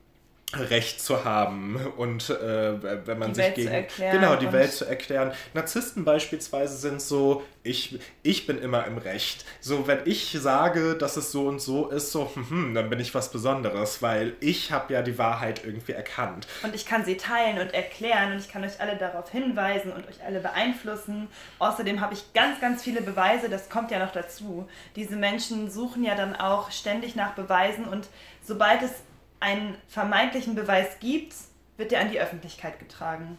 Recht 0.53 1.01
zu 1.01 1.25
haben 1.25 1.77
und 1.97 2.29
äh, 2.29 3.07
wenn 3.07 3.19
man 3.19 3.33
die 3.33 3.41
sich 3.41 3.71
Welt 3.71 3.93
gegen 3.97 4.11
genau 4.11 4.35
die 4.35 4.51
Welt 4.53 4.73
zu 4.73 4.85
erklären. 4.85 5.33
Narzissten 5.55 6.05
beispielsweise 6.05 6.77
sind 6.77 7.01
so, 7.01 7.45
ich, 7.63 8.01
ich 8.25 8.47
bin 8.47 8.59
immer 8.59 8.85
im 8.87 8.99
Recht. 8.99 9.45
So, 9.61 9.87
wenn 9.87 10.01
ich 10.07 10.37
sage, 10.41 10.97
dass 10.97 11.17
es 11.17 11.31
so 11.31 11.47
und 11.47 11.61
so 11.61 11.89
ist, 11.89 12.11
so, 12.11 12.33
hm, 12.35 12.51
hm 12.51 12.75
dann 12.75 12.91
bin 12.91 12.99
ich 12.99 13.15
was 13.15 13.31
Besonderes, 13.31 14.03
weil 14.03 14.35
ich 14.41 14.73
habe 14.73 14.93
ja 14.93 15.03
die 15.03 15.19
Wahrheit 15.19 15.63
irgendwie 15.65 15.93
erkannt. 15.93 16.49
Und 16.65 16.75
ich 16.75 16.85
kann 16.85 17.05
sie 17.05 17.17
teilen 17.17 17.61
und 17.61 17.73
erklären 17.73 18.33
und 18.33 18.39
ich 18.39 18.49
kann 18.49 18.65
euch 18.65 18.81
alle 18.81 18.97
darauf 18.97 19.31
hinweisen 19.31 19.93
und 19.93 20.09
euch 20.09 20.25
alle 20.25 20.41
beeinflussen. 20.41 21.29
Außerdem 21.61 22.01
habe 22.01 22.15
ich 22.15 22.33
ganz, 22.33 22.61
ganz 22.61 22.83
viele 22.83 23.03
Beweise, 23.03 23.49
das 23.49 23.69
kommt 23.69 23.93
ja 23.93 24.01
noch 24.01 24.13
dazu. 24.13 24.69
Diese 24.97 25.15
Menschen 25.15 25.71
suchen 25.71 26.03
ja 26.03 26.17
dann 26.17 26.35
auch 26.35 26.73
ständig 26.73 27.15
nach 27.15 27.35
Beweisen 27.35 27.85
und 27.85 28.09
sobald 28.43 28.83
es 28.83 28.91
einen 29.41 29.77
vermeintlichen 29.89 30.55
Beweis 30.55 30.99
gibt, 31.01 31.35
wird 31.77 31.91
der 31.91 32.01
an 32.01 32.11
die 32.11 32.21
Öffentlichkeit 32.21 32.79
getragen. 32.79 33.39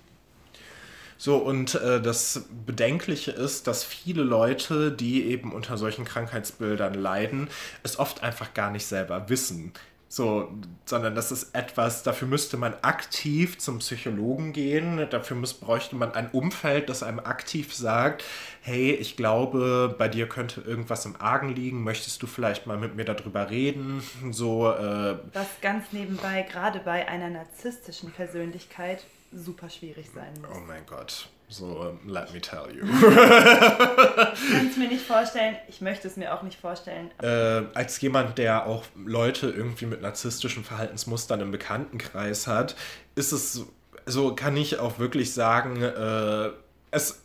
So, 1.17 1.37
und 1.37 1.75
äh, 1.75 2.01
das 2.01 2.47
Bedenkliche 2.65 3.29
ist, 3.29 3.67
dass 3.67 3.83
viele 3.83 4.23
Leute, 4.23 4.91
die 4.91 5.25
eben 5.25 5.53
unter 5.53 5.77
solchen 5.77 6.03
Krankheitsbildern 6.03 6.95
leiden, 6.95 7.47
es 7.83 7.99
oft 7.99 8.23
einfach 8.23 8.55
gar 8.55 8.71
nicht 8.71 8.87
selber 8.87 9.29
wissen. 9.29 9.71
So, 10.11 10.51
sondern 10.83 11.15
das 11.15 11.31
ist 11.31 11.55
etwas, 11.55 12.03
dafür 12.03 12.27
müsste 12.27 12.57
man 12.57 12.73
aktiv 12.81 13.57
zum 13.59 13.79
Psychologen 13.79 14.51
gehen, 14.51 15.07
dafür 15.09 15.37
muss, 15.37 15.53
bräuchte 15.53 15.95
man 15.95 16.11
ein 16.13 16.29
Umfeld, 16.31 16.89
das 16.89 17.01
einem 17.01 17.21
aktiv 17.21 17.73
sagt, 17.73 18.25
hey, 18.59 18.91
ich 18.91 19.15
glaube, 19.15 19.95
bei 19.97 20.09
dir 20.09 20.27
könnte 20.27 20.59
irgendwas 20.59 21.05
im 21.05 21.15
Argen 21.21 21.55
liegen, 21.55 21.85
möchtest 21.85 22.21
du 22.21 22.27
vielleicht 22.27 22.67
mal 22.67 22.77
mit 22.77 22.97
mir 22.97 23.05
darüber 23.05 23.49
reden? 23.49 24.03
So, 24.31 24.69
äh, 24.69 25.17
Was 25.31 25.47
ganz 25.61 25.93
nebenbei, 25.93 26.41
gerade 26.41 26.79
bei 26.79 27.07
einer 27.07 27.29
narzisstischen 27.29 28.11
Persönlichkeit, 28.11 29.05
super 29.31 29.69
schwierig 29.69 30.09
sein 30.13 30.33
muss. 30.41 30.51
Oh 30.53 30.59
mein 30.67 30.85
Gott. 30.87 31.29
So, 31.51 31.97
let 32.07 32.33
me 32.33 32.39
tell 32.39 32.73
you. 32.73 32.83
ich 32.85 34.51
kann 34.53 34.67
es 34.69 34.77
mir 34.77 34.87
nicht 34.87 35.05
vorstellen, 35.05 35.57
ich 35.67 35.81
möchte 35.81 36.07
es 36.07 36.15
mir 36.15 36.33
auch 36.33 36.43
nicht 36.43 36.57
vorstellen. 36.57 37.11
Äh, 37.21 37.63
als 37.73 37.99
jemand, 37.99 38.37
der 38.37 38.67
auch 38.67 38.85
Leute 38.95 39.49
irgendwie 39.49 39.85
mit 39.85 40.01
narzisstischen 40.01 40.63
Verhaltensmustern 40.63 41.41
im 41.41 41.51
Bekanntenkreis 41.51 42.47
hat, 42.47 42.77
ist 43.15 43.33
es, 43.33 43.65
so 44.05 44.33
kann 44.33 44.55
ich 44.55 44.79
auch 44.79 44.97
wirklich 44.97 45.33
sagen, 45.33 45.83
äh, 45.83 46.51
es 46.91 47.21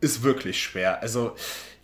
ist 0.00 0.22
wirklich 0.22 0.62
schwer. 0.62 1.02
Also 1.02 1.36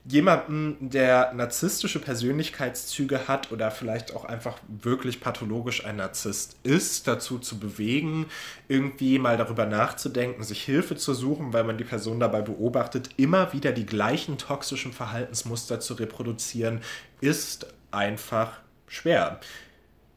jemanden, 0.06 0.90
der 0.90 1.32
narzisstische 1.32 1.98
Persönlichkeitszüge 1.98 3.26
hat 3.26 3.50
oder 3.52 3.70
vielleicht 3.70 4.14
auch 4.14 4.26
einfach 4.26 4.58
wirklich 4.68 5.20
pathologisch 5.20 5.84
ein 5.84 5.96
Narzisst 5.96 6.56
ist, 6.62 7.08
dazu 7.08 7.38
zu 7.38 7.58
bewegen, 7.58 8.26
irgendwie 8.68 9.18
mal 9.18 9.38
darüber 9.38 9.64
nachzudenken, 9.64 10.42
sich 10.42 10.62
Hilfe 10.62 10.96
zu 10.96 11.14
suchen, 11.14 11.52
weil 11.54 11.64
man 11.64 11.78
die 11.78 11.84
Person 11.84 12.20
dabei 12.20 12.42
beobachtet, 12.42 13.10
immer 13.16 13.52
wieder 13.54 13.72
die 13.72 13.86
gleichen 13.86 14.36
toxischen 14.36 14.92
Verhaltensmuster 14.92 15.80
zu 15.80 15.94
reproduzieren, 15.94 16.82
ist 17.20 17.66
einfach 17.90 18.58
schwer. 18.86 19.40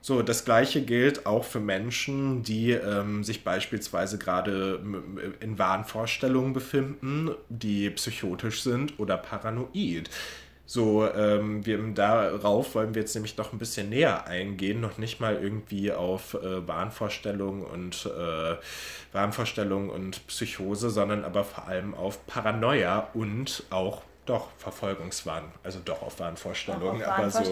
So, 0.07 0.21
das 0.21 0.45
gleiche 0.45 0.83
gilt 0.83 1.25
auch 1.25 1.43
für 1.43 1.59
Menschen, 1.59 2.41
die 2.41 2.71
ähm, 2.71 3.25
sich 3.25 3.43
beispielsweise 3.43 4.17
gerade 4.17 4.79
in 5.41 5.59
Wahnvorstellungen 5.59 6.53
befinden, 6.53 7.31
die 7.49 7.89
psychotisch 7.89 8.63
sind 8.63 8.97
oder 9.01 9.17
paranoid. 9.17 10.09
So, 10.65 11.05
ähm, 11.13 11.65
wir, 11.65 11.77
darauf 11.93 12.73
wollen 12.73 12.95
wir 12.95 13.01
jetzt 13.01 13.15
nämlich 13.15 13.35
noch 13.35 13.51
ein 13.51 13.59
bisschen 13.59 13.89
näher 13.89 14.27
eingehen, 14.27 14.79
noch 14.79 14.97
nicht 14.97 15.19
mal 15.19 15.35
irgendwie 15.43 15.91
auf 15.91 16.35
äh, 16.35 16.65
Wahnvorstellungen 16.65 17.63
und 17.63 18.05
äh, 18.05 18.55
Wahnvorstellungen 19.11 19.89
und 19.89 20.25
Psychose, 20.27 20.89
sondern 20.89 21.25
aber 21.25 21.43
vor 21.43 21.67
allem 21.67 21.93
auf 21.93 22.25
Paranoia 22.27 23.09
und 23.13 23.63
auch 23.71 24.03
doch 24.25 24.51
Verfolgungswahn, 24.57 25.43
also 25.63 25.79
doch 25.83 26.01
auf 26.01 26.21
Wahnvorstellungen, 26.21 27.03
auf 27.03 27.09
aber 27.09 27.29
so 27.29 27.43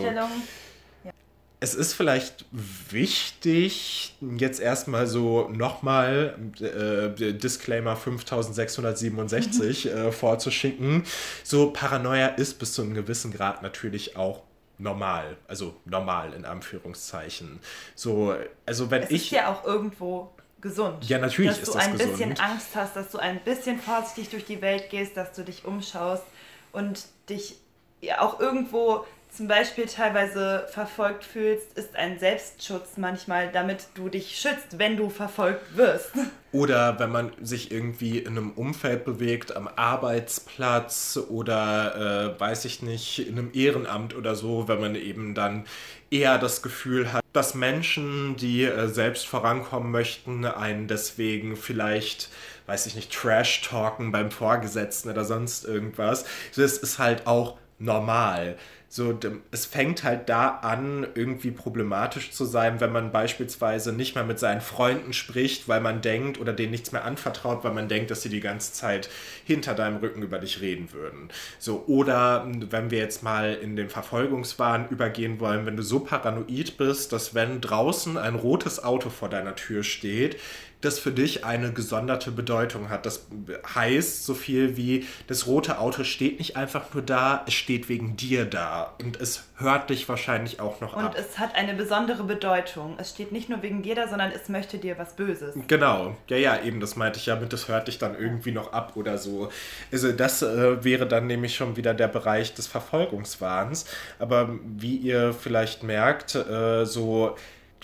es 1.59 1.73
ist 1.73 1.93
vielleicht 1.93 2.45
wichtig, 2.51 4.15
jetzt 4.37 4.59
erstmal 4.59 5.07
so 5.07 5.49
nochmal 5.49 6.37
äh, 6.59 7.33
Disclaimer 7.33 7.95
5667 7.95 9.85
äh, 9.87 10.11
vorzuschicken. 10.11 11.03
So, 11.43 11.71
Paranoia 11.71 12.27
ist 12.27 12.59
bis 12.59 12.73
zu 12.73 12.81
einem 12.81 12.93
gewissen 12.93 13.31
Grad 13.31 13.63
natürlich 13.63 14.17
auch 14.17 14.43
normal. 14.77 15.37
Also 15.47 15.75
normal 15.85 16.33
in 16.33 16.45
Anführungszeichen. 16.45 17.59
So, 17.95 18.35
also 18.65 18.91
wenn 18.91 19.03
es 19.03 19.11
ich. 19.11 19.25
ist 19.25 19.31
ja 19.31 19.51
auch 19.51 19.65
irgendwo 19.65 20.31
gesund. 20.61 21.07
Ja, 21.07 21.19
natürlich 21.19 21.51
dass 21.51 21.59
ist 21.59 21.75
das 21.75 21.91
gesund. 21.91 21.99
Dass 21.99 22.07
du 22.07 22.23
ein 22.23 22.29
bisschen 22.29 22.39
Angst 22.39 22.67
hast, 22.75 22.95
dass 22.95 23.11
du 23.11 23.17
ein 23.17 23.39
bisschen 23.43 23.79
vorsichtig 23.79 24.29
durch 24.29 24.45
die 24.45 24.61
Welt 24.61 24.89
gehst, 24.89 25.15
dass 25.15 25.31
du 25.33 25.43
dich 25.43 25.65
umschaust 25.65 26.23
und 26.71 27.05
dich 27.29 27.57
ja 28.01 28.21
auch 28.21 28.39
irgendwo 28.39 29.05
zum 29.35 29.47
Beispiel 29.47 29.85
teilweise 29.85 30.65
verfolgt 30.69 31.23
fühlst, 31.23 31.77
ist 31.77 31.95
ein 31.95 32.19
Selbstschutz 32.19 32.97
manchmal, 32.97 33.51
damit 33.51 33.87
du 33.95 34.09
dich 34.09 34.37
schützt, 34.37 34.79
wenn 34.79 34.97
du 34.97 35.09
verfolgt 35.09 35.77
wirst. 35.77 36.11
Oder 36.51 36.99
wenn 36.99 37.11
man 37.11 37.31
sich 37.41 37.71
irgendwie 37.71 38.19
in 38.19 38.37
einem 38.37 38.51
Umfeld 38.51 39.03
bewegt, 39.03 39.55
am 39.55 39.67
Arbeitsplatz 39.67 41.19
oder 41.29 42.35
äh, 42.37 42.39
weiß 42.39 42.65
ich 42.65 42.81
nicht, 42.81 43.27
in 43.27 43.37
einem 43.37 43.51
Ehrenamt 43.53 44.15
oder 44.15 44.35
so, 44.35 44.67
wenn 44.67 44.79
man 44.79 44.95
eben 44.95 45.35
dann 45.35 45.65
eher 46.09 46.37
das 46.37 46.61
Gefühl 46.61 47.11
hat, 47.11 47.23
dass 47.33 47.55
Menschen, 47.55 48.37
die 48.37 48.63
äh, 48.63 48.87
selbst 48.87 49.27
vorankommen 49.27 49.91
möchten, 49.91 50.45
einen 50.45 50.87
deswegen 50.87 51.57
vielleicht 51.57 52.29
weiß 52.67 52.85
ich 52.87 52.95
nicht, 52.95 53.13
Trash-Talken 53.13 54.11
beim 54.11 54.31
Vorgesetzten 54.31 55.09
oder 55.09 55.23
sonst 55.23 55.65
irgendwas. 55.65 56.25
Das 56.55 56.77
ist 56.77 56.99
halt 56.99 57.27
auch 57.27 57.57
normal. 57.79 58.57
So, 58.95 59.19
es 59.51 59.65
fängt 59.65 60.05
halt 60.05 60.29
da 60.29 60.47
an, 60.47 61.05
irgendwie 61.15 61.51
problematisch 61.51 62.31
zu 62.31 62.45
sein, 62.45 62.79
wenn 62.79 62.93
man 62.93 63.11
beispielsweise 63.11 63.91
nicht 63.91 64.15
mehr 64.15 64.23
mit 64.23 64.39
seinen 64.39 64.61
Freunden 64.61 65.11
spricht, 65.11 65.67
weil 65.67 65.81
man 65.81 65.99
denkt 65.99 66.39
oder 66.39 66.53
denen 66.53 66.71
nichts 66.71 66.93
mehr 66.93 67.03
anvertraut, 67.03 67.65
weil 67.65 67.73
man 67.73 67.89
denkt, 67.89 68.09
dass 68.09 68.21
sie 68.21 68.29
die 68.29 68.39
ganze 68.39 68.71
Zeit 68.71 69.09
hinter 69.43 69.73
deinem 69.73 69.97
Rücken 69.97 70.21
über 70.21 70.39
dich 70.39 70.61
reden 70.61 70.93
würden. 70.93 71.27
So, 71.59 71.83
oder 71.87 72.49
wenn 72.69 72.89
wir 72.89 72.99
jetzt 72.99 73.21
mal 73.21 73.55
in 73.55 73.75
den 73.75 73.89
Verfolgungswahn 73.89 74.87
übergehen 74.87 75.41
wollen, 75.41 75.65
wenn 75.65 75.75
du 75.75 75.83
so 75.83 75.99
paranoid 75.99 76.77
bist, 76.77 77.11
dass 77.11 77.35
wenn 77.35 77.59
draußen 77.59 78.17
ein 78.17 78.35
rotes 78.35 78.81
Auto 78.81 79.09
vor 79.09 79.27
deiner 79.27 79.57
Tür 79.57 79.83
steht, 79.83 80.37
das 80.81 80.99
für 80.99 81.11
dich 81.11 81.45
eine 81.45 81.71
gesonderte 81.71 82.31
Bedeutung 82.31 82.89
hat. 82.89 83.05
Das 83.05 83.25
heißt 83.73 84.25
so 84.25 84.33
viel 84.33 84.77
wie, 84.77 85.05
das 85.27 85.47
rote 85.47 85.79
Auto 85.79 86.03
steht 86.03 86.39
nicht 86.39 86.57
einfach 86.57 86.93
nur 86.93 87.03
da, 87.03 87.43
es 87.47 87.53
steht 87.53 87.89
wegen 87.89 88.15
dir 88.15 88.45
da 88.45 88.93
und 89.01 89.19
es 89.19 89.43
hört 89.57 89.89
dich 89.89 90.07
wahrscheinlich 90.07 90.59
auch 90.59 90.81
noch 90.81 90.95
und 90.95 91.03
ab. 91.03 91.15
Und 91.15 91.19
es 91.19 91.39
hat 91.39 91.55
eine 91.55 91.73
besondere 91.73 92.23
Bedeutung. 92.23 92.95
Es 92.97 93.11
steht 93.11 93.31
nicht 93.31 93.49
nur 93.49 93.61
wegen 93.61 93.81
dir 93.81 93.95
da, 93.95 94.07
sondern 94.07 94.31
es 94.31 94.49
möchte 94.49 94.77
dir 94.77 94.97
was 94.97 95.15
Böses. 95.15 95.55
Genau, 95.67 96.15
ja, 96.27 96.37
ja, 96.37 96.61
eben, 96.61 96.79
das 96.79 96.95
meinte 96.95 97.19
ich 97.19 97.25
ja 97.25 97.35
mit, 97.35 97.53
das 97.53 97.67
hört 97.67 97.87
dich 97.87 97.97
dann 97.97 98.15
irgendwie 98.17 98.51
noch 98.51 98.73
ab 98.73 98.93
oder 98.95 99.17
so. 99.17 99.49
Also 99.91 100.11
das 100.11 100.41
äh, 100.41 100.83
wäre 100.83 101.07
dann 101.07 101.27
nämlich 101.27 101.55
schon 101.55 101.75
wieder 101.77 101.93
der 101.93 102.07
Bereich 102.07 102.53
des 102.53 102.67
Verfolgungswahns. 102.67 103.85
Aber 104.19 104.49
wie 104.63 104.97
ihr 104.97 105.33
vielleicht 105.33 105.83
merkt, 105.83 106.35
äh, 106.35 106.85
so 106.85 107.35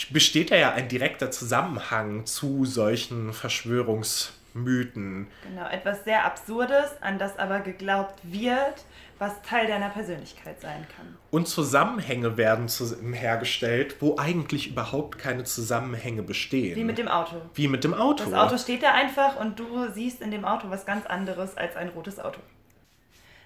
besteht 0.09 0.51
da 0.51 0.55
ja 0.55 0.71
ein 0.73 0.87
direkter 0.87 1.31
Zusammenhang 1.31 2.25
zu 2.25 2.65
solchen 2.65 3.33
Verschwörungsmythen. 3.33 5.27
Genau, 5.43 5.69
etwas 5.69 6.03
sehr 6.03 6.25
Absurdes, 6.25 7.01
an 7.01 7.19
das 7.19 7.37
aber 7.37 7.59
geglaubt 7.59 8.19
wird, 8.23 8.85
was 9.19 9.39
Teil 9.43 9.67
deiner 9.67 9.89
Persönlichkeit 9.89 10.59
sein 10.61 10.87
kann. 10.95 11.15
Und 11.29 11.47
Zusammenhänge 11.47 12.37
werden 12.37 12.67
hergestellt, 13.13 13.97
wo 13.99 14.17
eigentlich 14.17 14.71
überhaupt 14.71 15.19
keine 15.19 15.43
Zusammenhänge 15.43 16.23
bestehen. 16.23 16.75
Wie 16.75 16.83
mit 16.83 16.97
dem 16.97 17.07
Auto. 17.07 17.35
Wie 17.53 17.67
mit 17.67 17.83
dem 17.83 17.93
Auto. 17.93 18.23
Das 18.23 18.33
Auto 18.33 18.57
steht 18.57 18.81
da 18.81 18.93
einfach 18.93 19.39
und 19.39 19.59
du 19.59 19.91
siehst 19.93 20.21
in 20.21 20.31
dem 20.31 20.43
Auto 20.43 20.71
was 20.71 20.87
ganz 20.87 21.05
anderes 21.05 21.55
als 21.55 21.75
ein 21.75 21.89
rotes 21.89 22.19
Auto. 22.19 22.39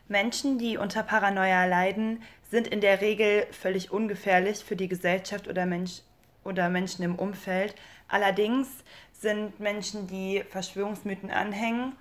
Menschen, 0.07 0.59
die 0.59 0.77
unter 0.77 1.03
Paranoia 1.03 1.65
leiden, 1.65 2.21
sind 2.49 2.67
in 2.67 2.79
der 2.79 3.01
Regel 3.01 3.47
völlig 3.51 3.91
ungefährlich 3.91 4.63
für 4.63 4.75
die 4.75 4.87
Gesellschaft 4.87 5.47
oder 5.47 5.65
Mensch 5.65 6.01
oder 6.45 6.69
Menschen 6.69 7.03
im 7.03 7.15
Umfeld. 7.15 7.75
Allerdings 8.07 8.69
sind 9.11 9.59
Menschen, 9.59 10.07
die 10.07 10.43
Verschwörungsmythen 10.49 11.31
anhängen, 11.31 11.93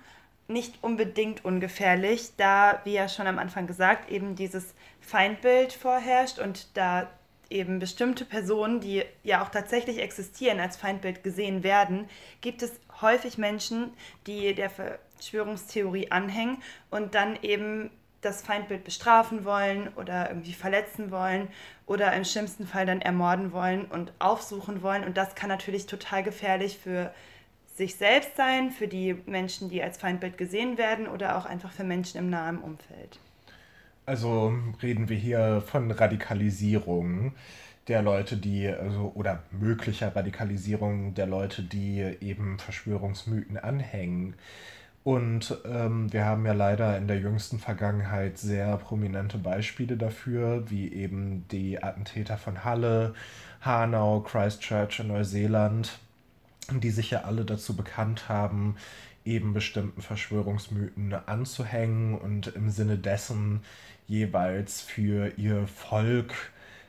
nicht 0.47 0.83
unbedingt 0.83 1.43
ungefährlich, 1.43 2.31
da, 2.37 2.79
wie 2.83 2.93
ja 2.93 3.09
schon 3.09 3.27
am 3.27 3.39
Anfang 3.39 3.67
gesagt, 3.67 4.11
eben 4.11 4.35
dieses 4.35 4.75
Feindbild 5.01 5.73
vorherrscht 5.73 6.39
und 6.39 6.77
da 6.77 7.09
eben 7.49 7.79
bestimmte 7.79 8.25
Personen, 8.25 8.79
die 8.79 9.03
ja 9.23 9.43
auch 9.43 9.49
tatsächlich 9.49 9.99
existieren, 9.99 10.59
als 10.59 10.77
Feindbild 10.77 11.23
gesehen 11.23 11.63
werden, 11.63 12.07
gibt 12.41 12.61
es 12.61 12.79
häufig 13.01 13.37
Menschen, 13.37 13.93
die 14.27 14.53
der 14.53 14.69
Verschwörungstheorie 14.69 16.11
anhängen 16.11 16.61
und 16.89 17.15
dann 17.15 17.37
eben 17.41 17.91
das 18.25 18.41
Feindbild 18.41 18.83
bestrafen 18.83 19.45
wollen 19.45 19.89
oder 19.95 20.29
irgendwie 20.29 20.53
verletzen 20.53 21.11
wollen 21.11 21.47
oder 21.85 22.13
im 22.13 22.25
schlimmsten 22.25 22.67
Fall 22.67 22.85
dann 22.85 23.01
ermorden 23.01 23.51
wollen 23.51 23.85
und 23.85 24.11
aufsuchen 24.19 24.81
wollen. 24.81 25.03
Und 25.03 25.17
das 25.17 25.35
kann 25.35 25.49
natürlich 25.49 25.85
total 25.85 26.23
gefährlich 26.23 26.77
für 26.77 27.13
sich 27.75 27.95
selbst 27.95 28.35
sein, 28.37 28.71
für 28.71 28.87
die 28.87 29.15
Menschen, 29.25 29.69
die 29.69 29.83
als 29.83 29.97
Feindbild 29.97 30.37
gesehen 30.37 30.77
werden 30.77 31.07
oder 31.07 31.37
auch 31.37 31.45
einfach 31.45 31.71
für 31.71 31.83
Menschen 31.83 32.17
im 32.17 32.29
nahen 32.29 32.59
Umfeld. 32.59 33.19
Also 34.05 34.53
reden 34.81 35.09
wir 35.09 35.17
hier 35.17 35.61
von 35.65 35.91
Radikalisierung 35.91 37.33
der 37.87 38.01
Leute, 38.01 38.37
die, 38.37 38.67
also, 38.67 39.11
oder 39.15 39.43
möglicher 39.51 40.15
Radikalisierung 40.15 41.13
der 41.13 41.27
Leute, 41.27 41.63
die 41.63 41.99
eben 42.21 42.57
Verschwörungsmythen 42.59 43.57
anhängen. 43.57 44.35
Und 45.05 45.55
ähm, 45.65 46.11
wir 46.11 46.25
haben 46.25 46.47
ja 46.47 46.53
leider 46.53 46.97
in 46.97 47.07
der 47.07 47.19
jüngsten 47.19 47.59
Vergangenheit 47.59 48.39
sehr 48.39 48.75
prominente 48.77 49.37
Beispiele 49.37 49.97
dafür, 49.97 50.67
wie 50.71 50.91
eben 50.91 51.47
die 51.51 51.83
Attentäter 51.83 52.39
von 52.39 52.63
Halle, 52.63 53.13
Hanau, 53.61 54.21
Christchurch 54.21 55.01
in 55.01 55.09
Neuseeland, 55.09 55.99
die 56.71 56.89
sich 56.89 57.11
ja 57.11 57.21
alle 57.21 57.45
dazu 57.45 57.75
bekannt 57.75 58.29
haben, 58.29 58.77
eben 59.25 59.53
bestimmten 59.53 60.01
Verschwörungsmythen 60.01 61.13
anzuhängen 61.13 62.17
und 62.17 62.47
im 62.47 62.71
Sinne 62.71 62.97
dessen 62.97 63.61
jeweils 64.07 64.81
für 64.81 65.37
ihr 65.37 65.67
Volk 65.67 66.33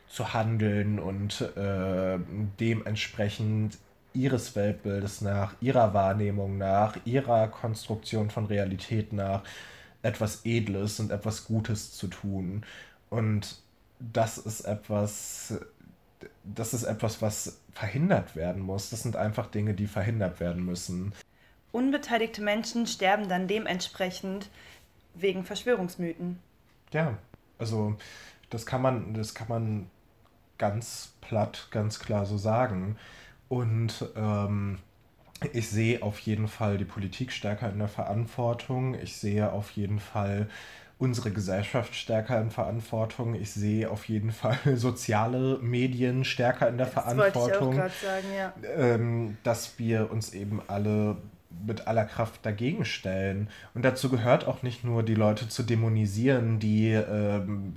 zu 0.09 0.33
handeln 0.33 0.99
und 0.99 1.43
äh, 1.55 2.19
dementsprechend 2.59 3.77
ihres 4.17 4.57
Weltbildes 4.57 5.21
nach, 5.21 5.55
ihrer 5.61 5.95
Wahrnehmung 5.95 6.59
nach, 6.59 6.97
ihrer 7.05 7.49
Konstruktion 7.49 8.31
von 8.31 8.47
Realität 8.47 9.13
nach 9.13 9.43
etwas 10.03 10.45
Edles 10.45 10.99
und 11.01 11.11
etwas 11.11 11.45
Gutes 11.45 11.93
zu 11.93 12.09
tun. 12.09 12.65
Und 13.11 13.61
das 13.99 14.39
ist 14.39 14.63
etwas, 14.63 15.61
das 16.45 16.75
ist 16.75 16.85
etwas, 16.85 17.23
was 17.23 17.61
verhindert 17.73 18.37
werden 18.37 18.63
muss. 18.63 18.91
Das 18.91 19.03
sind 19.03 19.17
einfach 19.17 19.47
Dinge, 19.47 19.75
die 19.75 19.87
verhindert 19.87 20.41
werden 20.41 20.65
müssen. 20.65 21.13
Unbeteiligte 21.73 22.43
Menschen 22.43 22.87
sterben 22.87 23.29
dann 23.29 23.49
dementsprechend 23.49 24.49
wegen 25.15 25.45
Verschwörungsmythen. 25.45 26.39
Ja, 26.93 27.19
also 27.59 27.97
das 28.51 28.65
kann 28.65 28.83
man, 28.83 29.15
das 29.15 29.35
kann 29.35 29.49
man 29.49 29.91
ganz 30.59 31.13
platt, 31.21 31.69
ganz 31.71 31.99
klar 31.99 32.27
so 32.27 32.39
sagen. 32.39 32.97
Und 33.49 34.05
ähm, 34.17 34.79
ich 35.53 35.69
sehe 35.69 36.03
auf 36.03 36.19
jeden 36.21 36.49
Fall 36.49 36.79
die 36.79 36.85
Politik 36.85 37.33
stärker 37.33 37.71
in 37.71 37.79
der 37.79 37.89
Verantwortung. 37.89 38.95
Ich 38.95 39.17
sehe 39.17 39.53
auf 39.53 39.71
jeden 39.73 40.01
Fall 40.01 40.49
unsere 40.99 41.31
Gesellschaft 41.31 41.95
stärker 41.95 42.41
in 42.41 42.51
Verantwortung. 42.51 43.35
Ich 43.35 43.51
sehe 43.51 43.91
auf 43.91 44.09
jeden 44.09 44.33
Fall 44.33 44.59
soziale 44.77 45.59
Medien 45.59 46.25
stärker 46.25 46.69
in 46.69 46.79
der 46.79 46.87
das 46.87 46.95
Verantwortung. 46.95 47.77
Wollte 47.77 47.93
ich 47.95 48.09
auch 48.09 48.09
sagen, 48.09 48.27
ja. 48.37 48.53
ähm, 48.77 49.37
dass 49.43 49.79
wir 49.79 50.11
uns 50.11 50.33
eben 50.33 50.63
alle 50.69 51.17
mit 51.67 51.87
aller 51.87 52.05
Kraft 52.05 52.45
dagegen 52.45 52.85
stellen. 52.85 53.49
Und 53.75 53.85
dazu 53.85 54.11
gehört 54.11 54.47
auch 54.47 54.63
nicht 54.63 54.85
nur 54.85 55.03
die 55.03 55.15
Leute 55.15 55.49
zu 55.49 55.63
dämonisieren, 55.63 56.59
die 56.59 56.93
ähm, 56.93 57.75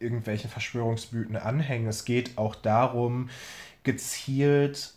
irgendwelchen 0.00 0.50
Verschwörungsmythen 0.50 1.36
anhängen. 1.36 1.88
Es 1.88 2.04
geht 2.04 2.36
auch 2.36 2.54
darum, 2.54 3.28
gezielt 3.84 4.94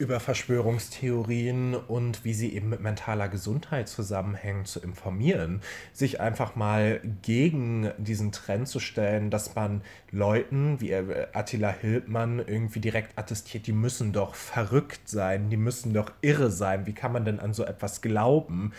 über 0.00 0.18
Verschwörungstheorien 0.18 1.74
und 1.74 2.24
wie 2.24 2.32
sie 2.32 2.54
eben 2.54 2.70
mit 2.70 2.80
mentaler 2.80 3.28
Gesundheit 3.28 3.86
zusammenhängen, 3.86 4.64
zu 4.64 4.80
informieren, 4.80 5.60
sich 5.92 6.20
einfach 6.20 6.56
mal 6.56 7.02
gegen 7.20 7.90
diesen 7.98 8.32
Trend 8.32 8.66
zu 8.66 8.80
stellen, 8.80 9.30
dass 9.30 9.54
man 9.54 9.82
Leuten 10.10 10.80
wie 10.80 10.94
Attila 10.94 11.68
Hildmann 11.68 12.38
irgendwie 12.38 12.80
direkt 12.80 13.18
attestiert, 13.18 13.66
die 13.66 13.72
müssen 13.72 14.14
doch 14.14 14.34
verrückt 14.34 15.06
sein, 15.06 15.50
die 15.50 15.58
müssen 15.58 15.92
doch 15.92 16.10
irre 16.22 16.50
sein, 16.50 16.86
wie 16.86 16.94
kann 16.94 17.12
man 17.12 17.26
denn 17.26 17.38
an 17.38 17.52
so 17.52 17.64
etwas 17.64 18.00
glauben? 18.00 18.72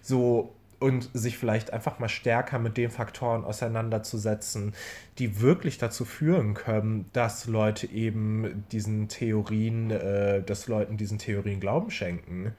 So 0.00 0.54
und 0.80 1.10
sich 1.12 1.38
vielleicht 1.38 1.72
einfach 1.72 1.98
mal 1.98 2.08
stärker 2.08 2.58
mit 2.58 2.76
den 2.76 2.90
Faktoren 2.90 3.44
auseinanderzusetzen, 3.44 4.74
die 5.18 5.40
wirklich 5.40 5.78
dazu 5.78 6.04
führen 6.04 6.54
können, 6.54 7.08
dass 7.12 7.46
Leute 7.46 7.86
eben 7.86 8.64
diesen 8.70 9.08
Theorien, 9.08 9.90
äh, 9.90 10.42
dass 10.42 10.68
Leuten 10.68 10.96
diesen 10.96 11.18
Theorien 11.18 11.60
Glauben 11.60 11.90
schenken. 11.90 12.54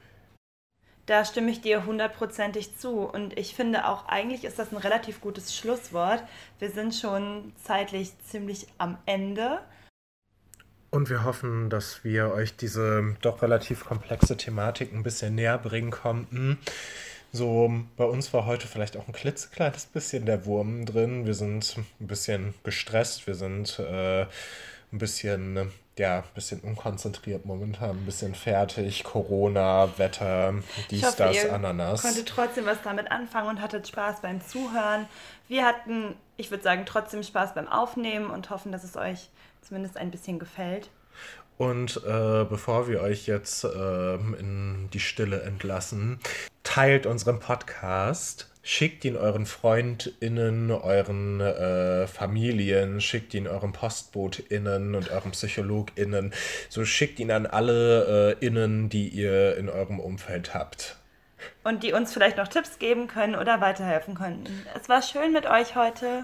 Da 1.05 1.25
stimme 1.25 1.49
ich 1.49 1.61
dir 1.61 1.87
hundertprozentig 1.87 2.77
zu. 2.77 2.99
Und 2.99 3.35
ich 3.35 3.55
finde 3.55 3.87
auch, 3.87 4.07
eigentlich 4.07 4.43
ist 4.43 4.59
das 4.59 4.71
ein 4.71 4.77
relativ 4.77 5.21
gutes 5.21 5.55
Schlusswort. 5.55 6.23
Wir 6.59 6.69
sind 6.69 6.93
schon 6.93 7.51
zeitlich 7.63 8.11
ziemlich 8.27 8.67
am 8.77 8.97
Ende. 9.07 9.59
Und 10.91 11.09
wir 11.09 11.23
hoffen, 11.23 11.71
dass 11.71 12.03
wir 12.03 12.31
euch 12.31 12.55
diese 12.57 13.15
doch 13.21 13.41
relativ 13.41 13.85
komplexe 13.85 14.37
Thematik 14.37 14.93
ein 14.93 15.01
bisschen 15.01 15.33
näher 15.33 15.57
bringen 15.57 15.89
konnten. 15.89 16.59
So, 17.31 17.71
bei 17.95 18.05
uns 18.05 18.33
war 18.33 18.45
heute 18.45 18.67
vielleicht 18.67 18.97
auch 18.97 19.07
ein 19.07 19.13
klitzekleines 19.13 19.85
bisschen 19.85 20.25
der 20.25 20.45
Wurm 20.45 20.85
drin. 20.85 21.25
Wir 21.25 21.35
sind 21.35 21.77
ein 21.99 22.07
bisschen 22.07 22.55
gestresst, 22.63 23.27
wir 23.27 23.35
sind 23.35 23.77
äh, 23.77 24.21
ein 24.21 24.97
bisschen, 24.97 25.71
ja, 25.97 26.19
ein 26.19 26.33
bisschen 26.33 26.59
unkonzentriert 26.61 27.45
momentan, 27.45 27.91
ein 27.91 28.05
bisschen 28.05 28.33
fertig. 28.33 29.03
Corona, 29.03 29.89
Wetter, 29.97 30.55
dies, 30.89 31.03
hoffe, 31.03 31.17
das, 31.17 31.35
ihr 31.35 31.53
Ananas. 31.53 32.01
Konnte 32.01 32.25
trotzdem 32.25 32.65
was 32.65 32.81
damit 32.83 33.11
anfangen 33.11 33.49
und 33.49 33.61
hattet 33.61 33.87
Spaß 33.87 34.21
beim 34.21 34.41
Zuhören. 34.41 35.07
Wir 35.47 35.65
hatten, 35.65 36.15
ich 36.37 36.49
würde 36.49 36.63
sagen, 36.63 36.83
trotzdem 36.87 37.21
Spaß 37.21 37.53
beim 37.53 37.67
Aufnehmen 37.67 38.31
und 38.31 38.49
hoffen, 38.49 38.71
dass 38.71 38.83
es 38.83 38.97
euch 38.97 39.29
zumindest 39.61 39.97
ein 39.97 40.09
bisschen 40.09 40.39
gefällt. 40.39 40.89
Und 41.59 41.97
äh, 42.07 42.45
bevor 42.45 42.87
wir 42.87 43.01
euch 43.01 43.27
jetzt 43.27 43.65
äh, 43.65 44.13
in 44.15 44.87
die 44.93 45.01
Stille 45.01 45.41
entlassen, 45.41 46.17
teilt 46.63 47.05
unseren 47.05 47.41
Podcast, 47.41 48.49
schickt 48.63 49.03
ihn 49.03 49.17
euren 49.17 49.45
FreundInnen, 49.45 50.71
euren 50.71 51.41
äh, 51.41 52.07
Familien, 52.07 53.01
schickt 53.01 53.33
ihn 53.33 53.45
euren 53.45 53.73
PostbotInnen 53.73 54.95
und 54.95 55.11
euren 55.11 55.31
PsychologInnen. 55.31 56.33
So 56.69 56.85
schickt 56.85 57.19
ihn 57.19 57.29
an 57.29 57.45
alle 57.45 58.37
äh, 58.39 58.45
Innen, 58.45 58.87
die 58.87 59.09
ihr 59.09 59.57
in 59.57 59.67
eurem 59.67 59.99
Umfeld 59.99 60.53
habt. 60.53 60.95
Und 61.65 61.83
die 61.83 61.91
uns 61.91 62.13
vielleicht 62.13 62.37
noch 62.37 62.47
Tipps 62.47 62.79
geben 62.79 63.07
können 63.07 63.35
oder 63.35 63.59
weiterhelfen 63.59 64.15
können. 64.15 64.45
Es 64.81 64.87
war 64.87 65.01
schön 65.01 65.33
mit 65.33 65.45
euch 65.45 65.75
heute. 65.75 66.23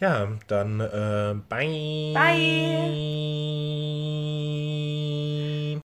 Ja, 0.00 0.28
dann 0.48 0.80
äh, 0.80 1.34
bye. 1.48 2.12
Bye. 2.14 3.14